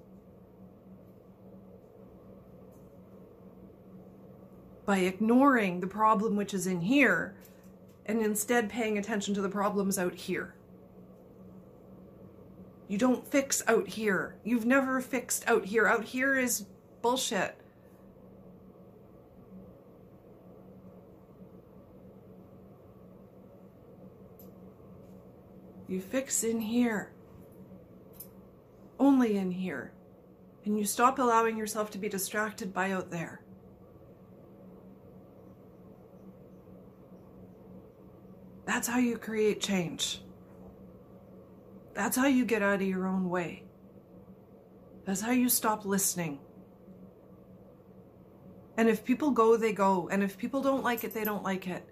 By 4.85 4.99
ignoring 4.99 5.79
the 5.79 5.87
problem 5.87 6.35
which 6.35 6.53
is 6.53 6.67
in 6.67 6.81
here 6.81 7.35
and 8.05 8.21
instead 8.21 8.69
paying 8.69 8.97
attention 8.97 9.33
to 9.33 9.41
the 9.41 9.49
problems 9.49 9.97
out 9.97 10.13
here. 10.13 10.53
You 12.87 12.99
don't 12.99 13.27
fix 13.27 13.63
out 13.67 13.87
here. 13.87 14.35
You've 14.43 14.65
never 14.65 15.01
fixed 15.01 15.47
out 15.47 15.65
here. 15.65 15.87
Out 15.87 16.03
here 16.03 16.37
is 16.37 16.65
bullshit. 17.01 17.57
You 25.87 25.99
fix 26.01 26.43
in 26.43 26.59
here. 26.59 27.14
Only 28.99 29.37
in 29.37 29.51
here. 29.51 29.91
And 30.65 30.77
you 30.77 30.85
stop 30.85 31.19
allowing 31.19 31.57
yourself 31.57 31.91
to 31.91 31.97
be 31.97 32.09
distracted 32.09 32.73
by 32.73 32.91
out 32.91 33.11
there. 33.11 33.41
That's 38.65 38.87
how 38.87 38.97
you 38.97 39.17
create 39.17 39.61
change. 39.61 40.21
That's 41.93 42.17
how 42.17 42.27
you 42.27 42.45
get 42.45 42.61
out 42.61 42.81
of 42.81 42.87
your 42.87 43.07
own 43.07 43.29
way. 43.29 43.63
That's 45.05 45.21
how 45.21 45.31
you 45.31 45.49
stop 45.49 45.85
listening. 45.85 46.39
And 48.77 48.89
if 48.89 49.05
people 49.05 49.31
go, 49.31 49.55
they 49.55 49.71
go. 49.71 50.09
And 50.11 50.23
if 50.23 50.37
people 50.37 50.61
don't 50.61 50.83
like 50.83 51.03
it, 51.03 51.13
they 51.13 51.23
don't 51.23 51.43
like 51.43 51.67
it. 51.67 51.87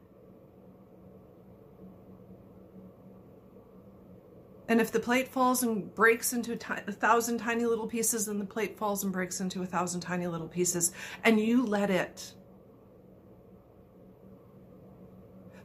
And 4.74 4.82
if 4.82 4.92
the 4.92 5.00
plate 5.00 5.28
falls 5.28 5.62
and 5.62 5.94
breaks 5.94 6.34
into 6.34 6.54
a 6.54 6.92
thousand 6.92 7.38
tiny 7.38 7.64
little 7.64 7.86
pieces, 7.86 8.26
then 8.26 8.40
the 8.40 8.46
plate 8.46 8.76
falls 8.76 9.04
and 9.04 9.14
breaks 9.14 9.40
into 9.40 9.62
a 9.62 9.68
thousand 9.68 10.02
tiny 10.02 10.26
little 10.26 10.48
pieces, 10.48 10.94
and 11.24 11.40
you 11.40 11.64
let 11.64 11.92
it. 11.92 12.34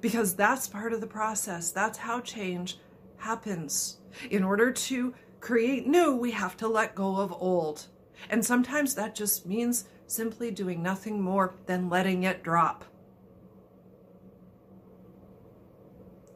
Because 0.03 0.35
that's 0.35 0.69
part 0.69 0.93
of 0.93 1.01
the 1.01 1.07
process. 1.07 1.71
That's 1.71 1.97
how 1.97 2.21
change 2.21 2.77
happens. 3.17 3.97
In 4.31 4.45
order 4.45 4.71
to 4.73 5.15
create 5.41 5.87
new, 5.87 6.15
we 6.15 6.33
have 6.33 6.59
to 6.59 6.69
let 6.69 6.95
go 6.95 7.17
of 7.17 7.33
old. 7.33 7.87
And 8.29 8.45
sometimes 8.45 8.95
that 8.97 9.15
just 9.15 9.47
means 9.47 9.87
simply 10.07 10.51
doing 10.51 10.83
nothing 10.83 11.19
more 11.19 11.55
than 11.65 11.89
letting 11.89 12.25
it 12.25 12.43
drop. 12.43 12.85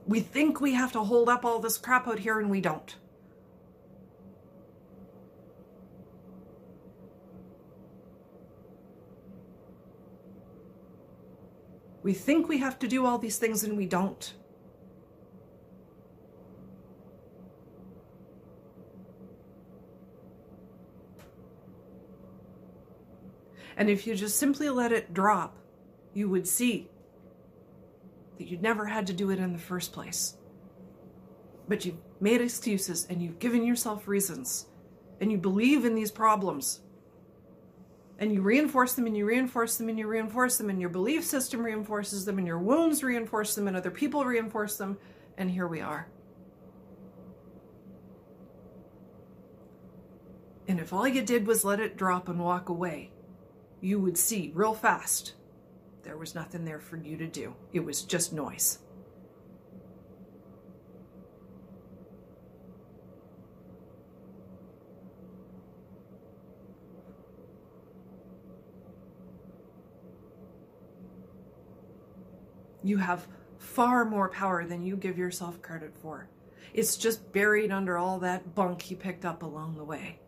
We 0.06 0.20
think 0.20 0.60
we 0.60 0.74
have 0.74 0.92
to 0.92 1.04
hold 1.04 1.28
up 1.28 1.44
all 1.44 1.58
this 1.60 1.78
crap 1.78 2.08
out 2.08 2.18
here 2.18 2.38
and 2.38 2.50
we 2.50 2.60
don't. 2.60 2.96
We 12.02 12.12
think 12.12 12.48
we 12.48 12.58
have 12.58 12.78
to 12.80 12.88
do 12.88 13.06
all 13.06 13.18
these 13.18 13.38
things 13.38 13.62
and 13.62 13.76
we 13.76 13.86
don't. 13.86 14.34
And 23.76 23.88
if 23.88 24.06
you 24.06 24.14
just 24.14 24.36
simply 24.36 24.68
let 24.68 24.92
it 24.92 25.14
drop, 25.14 25.56
you 26.12 26.28
would 26.28 26.46
see 26.46 26.88
that 28.42 28.50
you 28.50 28.58
never 28.58 28.86
had 28.86 29.06
to 29.06 29.12
do 29.12 29.30
it 29.30 29.38
in 29.38 29.52
the 29.52 29.58
first 29.58 29.92
place. 29.92 30.34
But 31.68 31.84
you've 31.84 31.98
made 32.18 32.40
excuses 32.40 33.06
and 33.08 33.22
you've 33.22 33.38
given 33.38 33.64
yourself 33.64 34.08
reasons 34.08 34.66
and 35.20 35.30
you 35.30 35.38
believe 35.38 35.84
in 35.84 35.94
these 35.94 36.10
problems 36.10 36.80
and 38.18 38.32
you 38.32 38.42
reinforce 38.42 38.94
them 38.94 39.06
and 39.06 39.16
you 39.16 39.26
reinforce 39.26 39.76
them 39.76 39.88
and 39.88 39.96
you 39.96 40.08
reinforce 40.08 40.58
them 40.58 40.70
and 40.70 40.80
your 40.80 40.90
belief 40.90 41.24
system 41.24 41.62
reinforces 41.64 42.24
them 42.24 42.38
and 42.38 42.48
your 42.48 42.58
wounds 42.58 43.04
reinforce 43.04 43.54
them 43.54 43.68
and 43.68 43.76
other 43.76 43.92
people 43.92 44.24
reinforce 44.24 44.76
them 44.76 44.98
and 45.38 45.48
here 45.48 45.68
we 45.68 45.80
are. 45.80 46.08
And 50.66 50.80
if 50.80 50.92
all 50.92 51.06
you 51.06 51.22
did 51.22 51.46
was 51.46 51.64
let 51.64 51.78
it 51.78 51.96
drop 51.96 52.28
and 52.28 52.40
walk 52.40 52.70
away, 52.70 53.12
you 53.80 54.00
would 54.00 54.18
see 54.18 54.50
real 54.52 54.74
fast 54.74 55.34
there 56.02 56.16
was 56.16 56.34
nothing 56.34 56.64
there 56.64 56.80
for 56.80 56.96
you 56.96 57.16
to 57.16 57.26
do. 57.26 57.54
It 57.72 57.80
was 57.80 58.02
just 58.02 58.32
noise. 58.32 58.78
You 72.84 72.96
have 72.96 73.28
far 73.58 74.04
more 74.04 74.28
power 74.28 74.64
than 74.64 74.82
you 74.82 74.96
give 74.96 75.16
yourself 75.16 75.62
credit 75.62 75.94
for. 76.02 76.28
It's 76.74 76.96
just 76.96 77.32
buried 77.32 77.70
under 77.70 77.96
all 77.96 78.18
that 78.20 78.54
bunk 78.54 78.90
you 78.90 78.96
picked 78.96 79.24
up 79.24 79.42
along 79.42 79.76
the 79.76 79.84
way. 79.84 80.18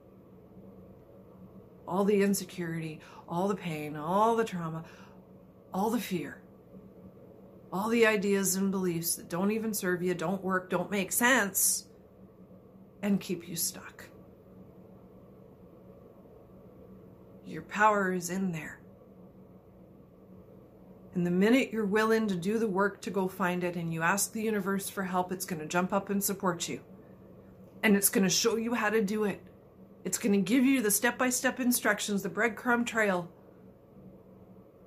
All 1.89 2.05
the 2.05 2.23
insecurity, 2.23 3.01
all 3.29 3.49
the 3.49 3.57
pain, 3.57 3.97
all 3.97 4.37
the 4.37 4.45
trauma, 4.45 4.85
all 5.75 5.91
the 5.91 6.01
fear, 6.01 6.41
all 7.73 7.89
the 7.89 8.07
ideas 8.07 8.55
and 8.55 8.71
beliefs 8.71 9.17
that 9.17 9.29
don't 9.29 9.51
even 9.51 9.75
serve 9.75 10.03
you, 10.03 10.15
don't 10.15 10.43
work, 10.43 10.71
don't 10.71 10.91
make 10.91 11.11
sense, 11.11 11.87
and 13.03 13.21
keep 13.21 13.49
you 13.49 13.57
stuck. 13.57 14.09
Your 17.45 17.63
power 17.63 18.13
is 18.13 18.31
in 18.31 18.53
there. 18.53 18.81
And 21.15 21.27
the 21.27 21.31
minute 21.31 21.73
you're 21.73 21.85
willing 21.85 22.29
to 22.29 22.35
do 22.35 22.59
the 22.59 22.67
work 22.67 23.01
to 23.03 23.11
go 23.11 23.29
find 23.29 23.63
it 23.63 23.77
and 23.77 23.93
you 23.93 24.03
ask 24.03 24.33
the 24.33 24.43
universe 24.43 24.89
for 24.89 25.03
help, 25.03 25.33
it's 25.33 25.45
going 25.45 25.61
to 25.61 25.67
jump 25.67 25.93
up 25.93 26.09
and 26.09 26.23
support 26.23 26.69
you. 26.69 26.81
And 27.83 27.97
it's 27.97 28.09
going 28.09 28.25
to 28.25 28.31
show 28.31 28.57
you 28.57 28.75
how 28.75 28.91
to 28.91 29.03
do 29.03 29.25
it. 29.25 29.41
It's 30.05 30.19
going 30.19 30.33
to 30.33 30.41
give 30.41 30.65
you 30.65 30.83
the 30.83 30.91
step 30.91 31.19
by 31.19 31.31
step 31.31 31.61
instructions, 31.61 32.23
the 32.23 32.31
breadcrumb 32.31 32.87
trail 32.87 33.29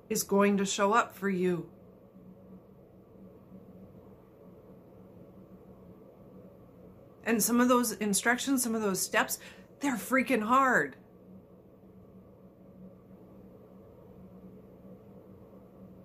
is 0.08 0.22
going 0.22 0.56
to 0.56 0.64
show 0.64 0.92
up 0.92 1.14
for 1.14 1.28
you. 1.28 1.68
And 7.24 7.42
some 7.42 7.60
of 7.60 7.68
those 7.68 7.92
instructions, 7.92 8.62
some 8.62 8.74
of 8.74 8.80
those 8.80 9.00
steps, 9.02 9.38
they're 9.80 9.96
freaking 9.96 10.42
hard. 10.42 10.96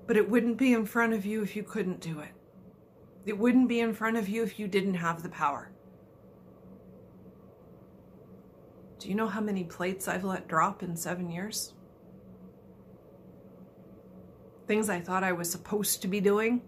But 0.05 0.17
it 0.17 0.29
wouldn't 0.29 0.57
be 0.57 0.73
in 0.73 0.85
front 0.85 1.13
of 1.13 1.25
you 1.25 1.41
if 1.41 1.55
you 1.55 1.63
couldn't 1.63 2.01
do 2.01 2.19
it. 2.19 2.31
It 3.25 3.37
wouldn't 3.37 3.69
be 3.69 3.79
in 3.79 3.93
front 3.93 4.17
of 4.17 4.27
you 4.27 4.43
if 4.43 4.59
you 4.59 4.67
didn't 4.67 4.95
have 4.95 5.23
the 5.23 5.29
power. 5.29 5.71
Do 8.99 9.07
you 9.07 9.15
know 9.15 9.27
how 9.27 9.41
many 9.41 9.63
plates 9.63 10.07
I've 10.07 10.25
let 10.25 10.47
drop 10.47 10.83
in 10.83 10.95
seven 10.95 11.31
years? 11.31 11.73
things 14.67 14.89
I 14.89 14.99
thought 14.99 15.23
I 15.23 15.31
was 15.31 15.49
supposed 15.49 16.01
to 16.01 16.07
be 16.07 16.19
doing. 16.19 16.61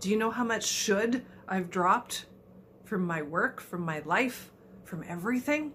Do 0.00 0.10
you 0.10 0.16
know 0.16 0.30
how 0.30 0.44
much 0.44 0.66
should 0.66 1.24
I've 1.46 1.70
dropped 1.70 2.26
from 2.84 3.04
my 3.04 3.22
work, 3.22 3.60
from 3.60 3.82
my 3.82 4.00
life, 4.00 4.50
from 4.84 5.04
everything? 5.06 5.72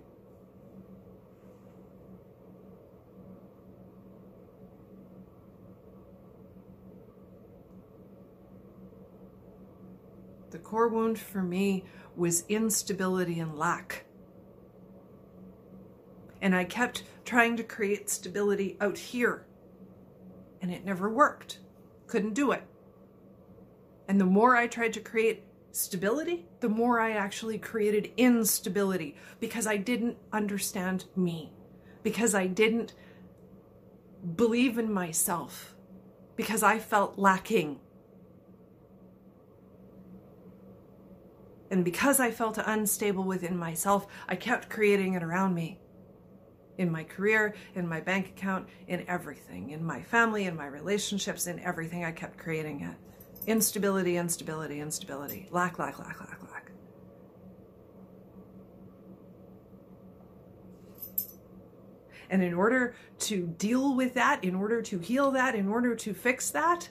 The 10.51 10.59
core 10.59 10.87
wound 10.87 11.19
for 11.19 11.43
me 11.43 11.85
was 12.15 12.43
instability 12.49 13.39
and 13.39 13.57
lack. 13.57 14.06
And 16.41 16.55
I 16.55 16.63
kept 16.63 17.03
trying 17.25 17.57
to 17.57 17.63
create 17.63 18.09
stability 18.09 18.77
out 18.79 18.97
here, 18.97 19.45
and 20.61 20.71
it 20.71 20.85
never 20.85 21.09
worked. 21.09 21.59
Couldn't 22.05 22.33
do 22.33 22.51
it. 22.51 22.63
And 24.07 24.21
the 24.21 24.25
more 24.25 24.55
I 24.55 24.67
tried 24.67 24.93
to 24.93 25.01
create 25.01 25.43
stability, 25.71 26.45
the 26.59 26.69
more 26.69 26.99
I 26.99 27.11
actually 27.11 27.57
created 27.57 28.11
instability 28.17 29.15
because 29.39 29.67
I 29.67 29.77
didn't 29.77 30.17
understand 30.31 31.05
me, 31.15 31.51
because 32.03 32.33
I 32.33 32.47
didn't 32.47 32.93
believe 34.35 34.77
in 34.77 34.91
myself, 34.91 35.75
because 36.35 36.63
I 36.63 36.79
felt 36.79 37.17
lacking. 37.17 37.79
And 41.69 41.83
because 41.83 42.19
I 42.19 42.31
felt 42.31 42.57
unstable 42.57 43.25
within 43.25 43.57
myself, 43.57 44.07
I 44.29 44.35
kept 44.35 44.69
creating 44.69 45.15
it 45.15 45.23
around 45.23 45.53
me. 45.53 45.79
In 46.77 46.91
my 46.91 47.03
career, 47.03 47.55
in 47.75 47.87
my 47.87 47.99
bank 47.99 48.29
account, 48.29 48.67
in 48.87 49.03
everything, 49.07 49.71
in 49.71 49.83
my 49.83 50.01
family, 50.01 50.45
in 50.45 50.55
my 50.55 50.67
relationships, 50.67 51.47
in 51.47 51.59
everything, 51.59 52.05
I 52.05 52.11
kept 52.11 52.37
creating 52.37 52.81
it. 52.81 52.95
Instability, 53.47 54.17
instability, 54.17 54.79
instability. 54.79 55.47
Lack, 55.51 55.79
lack, 55.79 55.97
lack, 55.99 56.19
lack, 56.19 56.43
lack. 56.51 56.71
And 62.29 62.43
in 62.43 62.53
order 62.53 62.95
to 63.19 63.47
deal 63.57 63.95
with 63.95 64.13
that, 64.15 64.43
in 64.43 64.53
order 64.53 64.81
to 64.81 64.99
heal 64.99 65.31
that, 65.31 65.55
in 65.55 65.67
order 65.69 65.95
to 65.95 66.13
fix 66.13 66.51
that, 66.51 66.89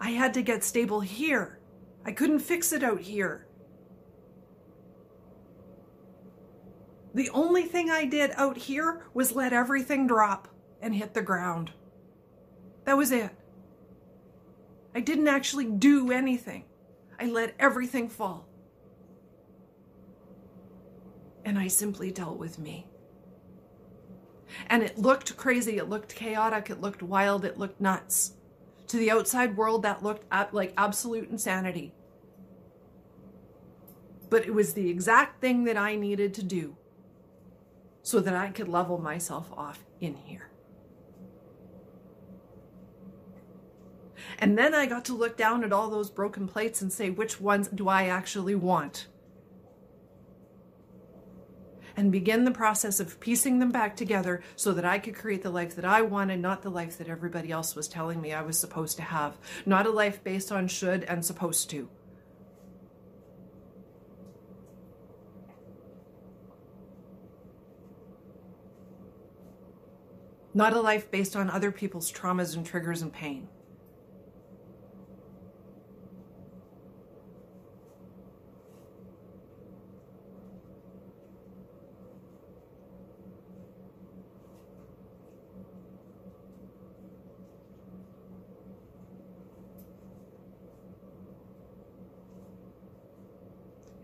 I 0.00 0.10
had 0.10 0.32
to 0.34 0.42
get 0.42 0.64
stable 0.64 1.00
here. 1.00 1.58
I 2.04 2.12
couldn't 2.12 2.38
fix 2.38 2.72
it 2.72 2.82
out 2.82 3.00
here. 3.00 3.46
The 7.14 7.30
only 7.30 7.64
thing 7.64 7.90
I 7.90 8.04
did 8.04 8.32
out 8.36 8.56
here 8.56 9.04
was 9.14 9.34
let 9.34 9.52
everything 9.52 10.06
drop 10.06 10.48
and 10.80 10.94
hit 10.94 11.14
the 11.14 11.22
ground. 11.22 11.72
That 12.84 12.96
was 12.96 13.10
it. 13.10 13.30
I 14.94 15.00
didn't 15.00 15.28
actually 15.28 15.66
do 15.66 16.10
anything. 16.10 16.64
I 17.18 17.26
let 17.26 17.54
everything 17.58 18.08
fall. 18.08 18.48
And 21.44 21.58
I 21.58 21.68
simply 21.68 22.10
dealt 22.10 22.38
with 22.38 22.58
me. 22.58 22.86
And 24.68 24.82
it 24.82 24.98
looked 24.98 25.36
crazy, 25.36 25.78
it 25.78 25.88
looked 25.88 26.14
chaotic, 26.14 26.70
it 26.70 26.80
looked 26.80 27.02
wild, 27.02 27.44
it 27.44 27.58
looked 27.58 27.80
nuts. 27.80 28.34
To 28.88 28.96
the 28.96 29.10
outside 29.10 29.56
world, 29.56 29.82
that 29.82 30.02
looked 30.02 30.24
like 30.52 30.72
absolute 30.76 31.30
insanity. 31.30 31.94
But 34.28 34.44
it 34.44 34.54
was 34.54 34.74
the 34.74 34.88
exact 34.88 35.40
thing 35.40 35.64
that 35.64 35.76
I 35.76 35.94
needed 35.94 36.34
to 36.34 36.42
do 36.42 36.76
so 38.02 38.20
that 38.20 38.34
I 38.34 38.48
could 38.48 38.68
level 38.68 38.98
myself 38.98 39.52
off 39.56 39.84
in 40.00 40.14
here. 40.14 40.50
And 44.38 44.56
then 44.56 44.74
I 44.74 44.86
got 44.86 45.04
to 45.06 45.14
look 45.14 45.36
down 45.36 45.64
at 45.64 45.72
all 45.72 45.90
those 45.90 46.10
broken 46.10 46.48
plates 46.48 46.80
and 46.80 46.92
say, 46.92 47.10
which 47.10 47.40
ones 47.40 47.68
do 47.68 47.88
I 47.88 48.06
actually 48.06 48.54
want? 48.54 49.06
And 51.96 52.10
begin 52.10 52.44
the 52.44 52.50
process 52.50 53.00
of 53.00 53.20
piecing 53.20 53.58
them 53.58 53.70
back 53.70 53.94
together 53.96 54.42
so 54.56 54.72
that 54.72 54.86
I 54.86 54.98
could 54.98 55.14
create 55.14 55.42
the 55.42 55.50
life 55.50 55.76
that 55.76 55.84
I 55.84 56.00
wanted, 56.00 56.40
not 56.40 56.62
the 56.62 56.70
life 56.70 56.96
that 56.96 57.08
everybody 57.08 57.50
else 57.50 57.76
was 57.76 57.88
telling 57.88 58.20
me 58.22 58.32
I 58.32 58.40
was 58.40 58.58
supposed 58.58 58.96
to 58.96 59.02
have. 59.02 59.36
Not 59.66 59.86
a 59.86 59.90
life 59.90 60.24
based 60.24 60.50
on 60.50 60.68
should 60.68 61.04
and 61.04 61.22
supposed 61.22 61.68
to. 61.70 61.90
Not 70.60 70.74
a 70.74 70.80
life 70.82 71.10
based 71.10 71.36
on 71.36 71.48
other 71.48 71.72
people's 71.72 72.12
traumas 72.12 72.54
and 72.54 72.66
triggers 72.66 73.00
and 73.00 73.10
pain. 73.10 73.48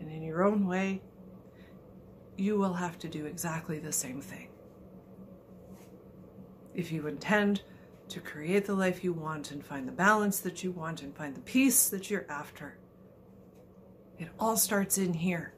And 0.00 0.10
in 0.10 0.22
your 0.22 0.42
own 0.42 0.66
way, 0.66 1.02
you 2.38 2.56
will 2.56 2.72
have 2.72 2.98
to 3.00 3.08
do 3.08 3.26
exactly 3.26 3.78
the 3.78 3.92
same 3.92 4.22
thing. 4.22 4.48
If 6.76 6.92
you 6.92 7.06
intend 7.06 7.62
to 8.10 8.20
create 8.20 8.66
the 8.66 8.74
life 8.74 9.02
you 9.02 9.14
want 9.14 9.50
and 9.50 9.64
find 9.64 9.88
the 9.88 9.92
balance 9.92 10.40
that 10.40 10.62
you 10.62 10.70
want 10.70 11.02
and 11.02 11.16
find 11.16 11.34
the 11.34 11.40
peace 11.40 11.88
that 11.88 12.10
you're 12.10 12.26
after, 12.28 12.76
it 14.18 14.28
all 14.38 14.58
starts 14.58 14.98
in 14.98 15.14
here. 15.14 15.54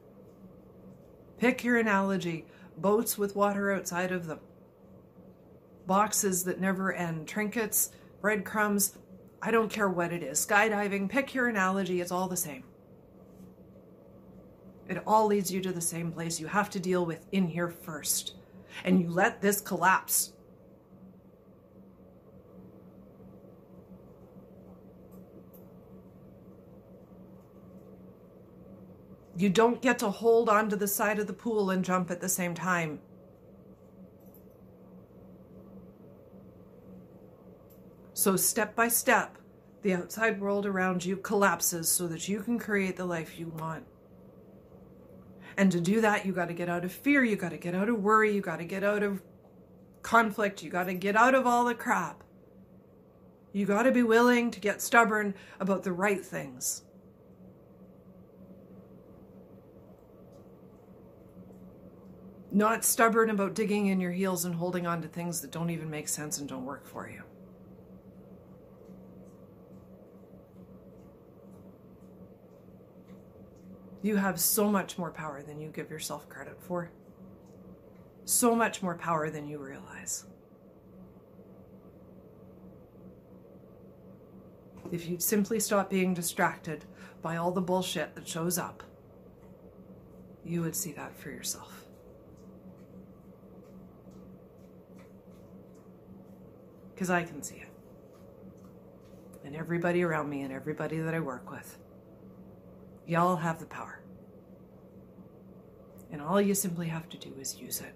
Pick 1.37 1.63
your 1.63 1.77
analogy 1.77 2.45
boats 2.77 3.17
with 3.17 3.35
water 3.35 3.69
outside 3.73 4.13
of 4.13 4.27
them, 4.27 4.39
boxes 5.85 6.45
that 6.45 6.61
never 6.61 6.93
end, 6.93 7.27
trinkets, 7.27 7.91
breadcrumbs. 8.21 8.97
I 9.41 9.51
don't 9.51 9.69
care 9.69 9.89
what 9.89 10.13
it 10.13 10.23
is. 10.23 10.45
Skydiving, 10.45 11.09
pick 11.09 11.33
your 11.33 11.49
analogy, 11.49 11.99
it's 11.99 12.13
all 12.13 12.29
the 12.29 12.37
same. 12.37 12.63
It 14.87 15.03
all 15.05 15.27
leads 15.27 15.51
you 15.51 15.59
to 15.61 15.73
the 15.73 15.81
same 15.81 16.13
place 16.13 16.39
you 16.39 16.47
have 16.47 16.69
to 16.69 16.79
deal 16.79 17.05
with 17.05 17.25
in 17.33 17.47
here 17.47 17.69
first. 17.69 18.35
And 18.85 19.01
you 19.01 19.09
let 19.09 19.41
this 19.41 19.59
collapse. 19.59 20.31
You 29.39 29.47
don't 29.47 29.81
get 29.81 29.99
to 29.99 30.09
hold 30.09 30.49
onto 30.49 30.75
the 30.75 30.85
side 30.85 31.17
of 31.17 31.25
the 31.25 31.31
pool 31.31 31.69
and 31.69 31.85
jump 31.85 32.11
at 32.11 32.19
the 32.19 32.27
same 32.27 32.53
time. 32.53 32.99
So, 38.13 38.35
step 38.35 38.75
by 38.75 38.89
step, 38.89 39.37
the 39.81 39.93
outside 39.93 40.41
world 40.41 40.65
around 40.65 41.05
you 41.05 41.15
collapses 41.15 41.87
so 41.87 42.05
that 42.07 42.27
you 42.27 42.41
can 42.41 42.59
create 42.59 42.97
the 42.97 43.05
life 43.05 43.39
you 43.39 43.47
want. 43.47 43.85
And 45.55 45.71
to 45.71 45.79
do 45.79 46.01
that, 46.01 46.25
you 46.25 46.33
got 46.33 46.49
to 46.49 46.53
get 46.53 46.67
out 46.67 46.83
of 46.83 46.91
fear, 46.91 47.23
you 47.23 47.37
got 47.37 47.51
to 47.51 47.57
get 47.57 47.73
out 47.73 47.87
of 47.87 48.03
worry, 48.03 48.35
you 48.35 48.41
got 48.41 48.59
to 48.59 48.65
get 48.65 48.83
out 48.83 49.03
of 49.03 49.21
conflict, 50.01 50.61
you 50.63 50.69
got 50.69 50.87
to 50.87 50.93
get 50.93 51.15
out 51.15 51.33
of 51.33 51.47
all 51.47 51.63
the 51.63 51.75
crap. 51.75 52.25
You 53.53 53.65
got 53.65 53.83
to 53.83 53.91
be 53.93 54.03
willing 54.03 54.51
to 54.51 54.59
get 54.59 54.81
stubborn 54.81 55.33
about 55.61 55.83
the 55.83 55.93
right 55.93 56.25
things. 56.25 56.83
Not 62.59 62.83
stubborn 62.83 63.29
about 63.29 63.55
digging 63.55 63.87
in 63.87 64.01
your 64.01 64.11
heels 64.11 64.43
and 64.43 64.53
holding 64.53 64.85
on 64.85 65.01
to 65.01 65.07
things 65.07 65.39
that 65.39 65.49
don't 65.49 65.69
even 65.69 65.89
make 65.89 66.09
sense 66.09 66.39
and 66.39 66.49
don't 66.49 66.65
work 66.65 66.85
for 66.85 67.09
you. 67.09 67.23
You 74.01 74.17
have 74.17 74.41
so 74.41 74.69
much 74.69 74.97
more 74.97 75.09
power 75.09 75.41
than 75.41 75.61
you 75.61 75.69
give 75.69 75.89
yourself 75.89 76.27
credit 76.27 76.61
for. 76.61 76.91
So 78.25 78.53
much 78.53 78.83
more 78.83 78.95
power 78.95 79.29
than 79.29 79.47
you 79.47 79.57
realize. 79.57 80.25
If 84.91 85.07
you'd 85.07 85.23
simply 85.23 85.61
stop 85.61 85.89
being 85.89 86.13
distracted 86.13 86.83
by 87.21 87.37
all 87.37 87.51
the 87.51 87.61
bullshit 87.61 88.15
that 88.15 88.27
shows 88.27 88.57
up, 88.57 88.83
you 90.43 90.61
would 90.61 90.75
see 90.75 90.91
that 90.93 91.15
for 91.15 91.29
yourself. 91.29 91.78
Because 96.99 97.09
I 97.09 97.23
can 97.23 97.41
see 97.41 97.55
it. 97.55 97.69
And 99.45 99.55
everybody 99.55 100.03
around 100.03 100.29
me 100.29 100.41
and 100.41 100.51
everybody 100.51 100.97
that 100.97 101.13
I 101.13 101.21
work 101.21 101.49
with. 101.49 101.77
Y'all 103.07 103.37
have 103.37 103.57
the 103.57 103.65
power. 103.67 104.01
And 106.11 106.21
all 106.21 106.41
you 106.41 106.53
simply 106.53 106.89
have 106.89 107.07
to 107.07 107.17
do 107.17 107.33
is 107.39 107.55
use 107.55 107.79
it. 107.79 107.93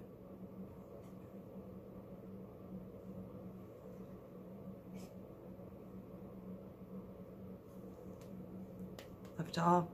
Love 9.36 9.48
it 9.50 9.58
all. 9.58 9.93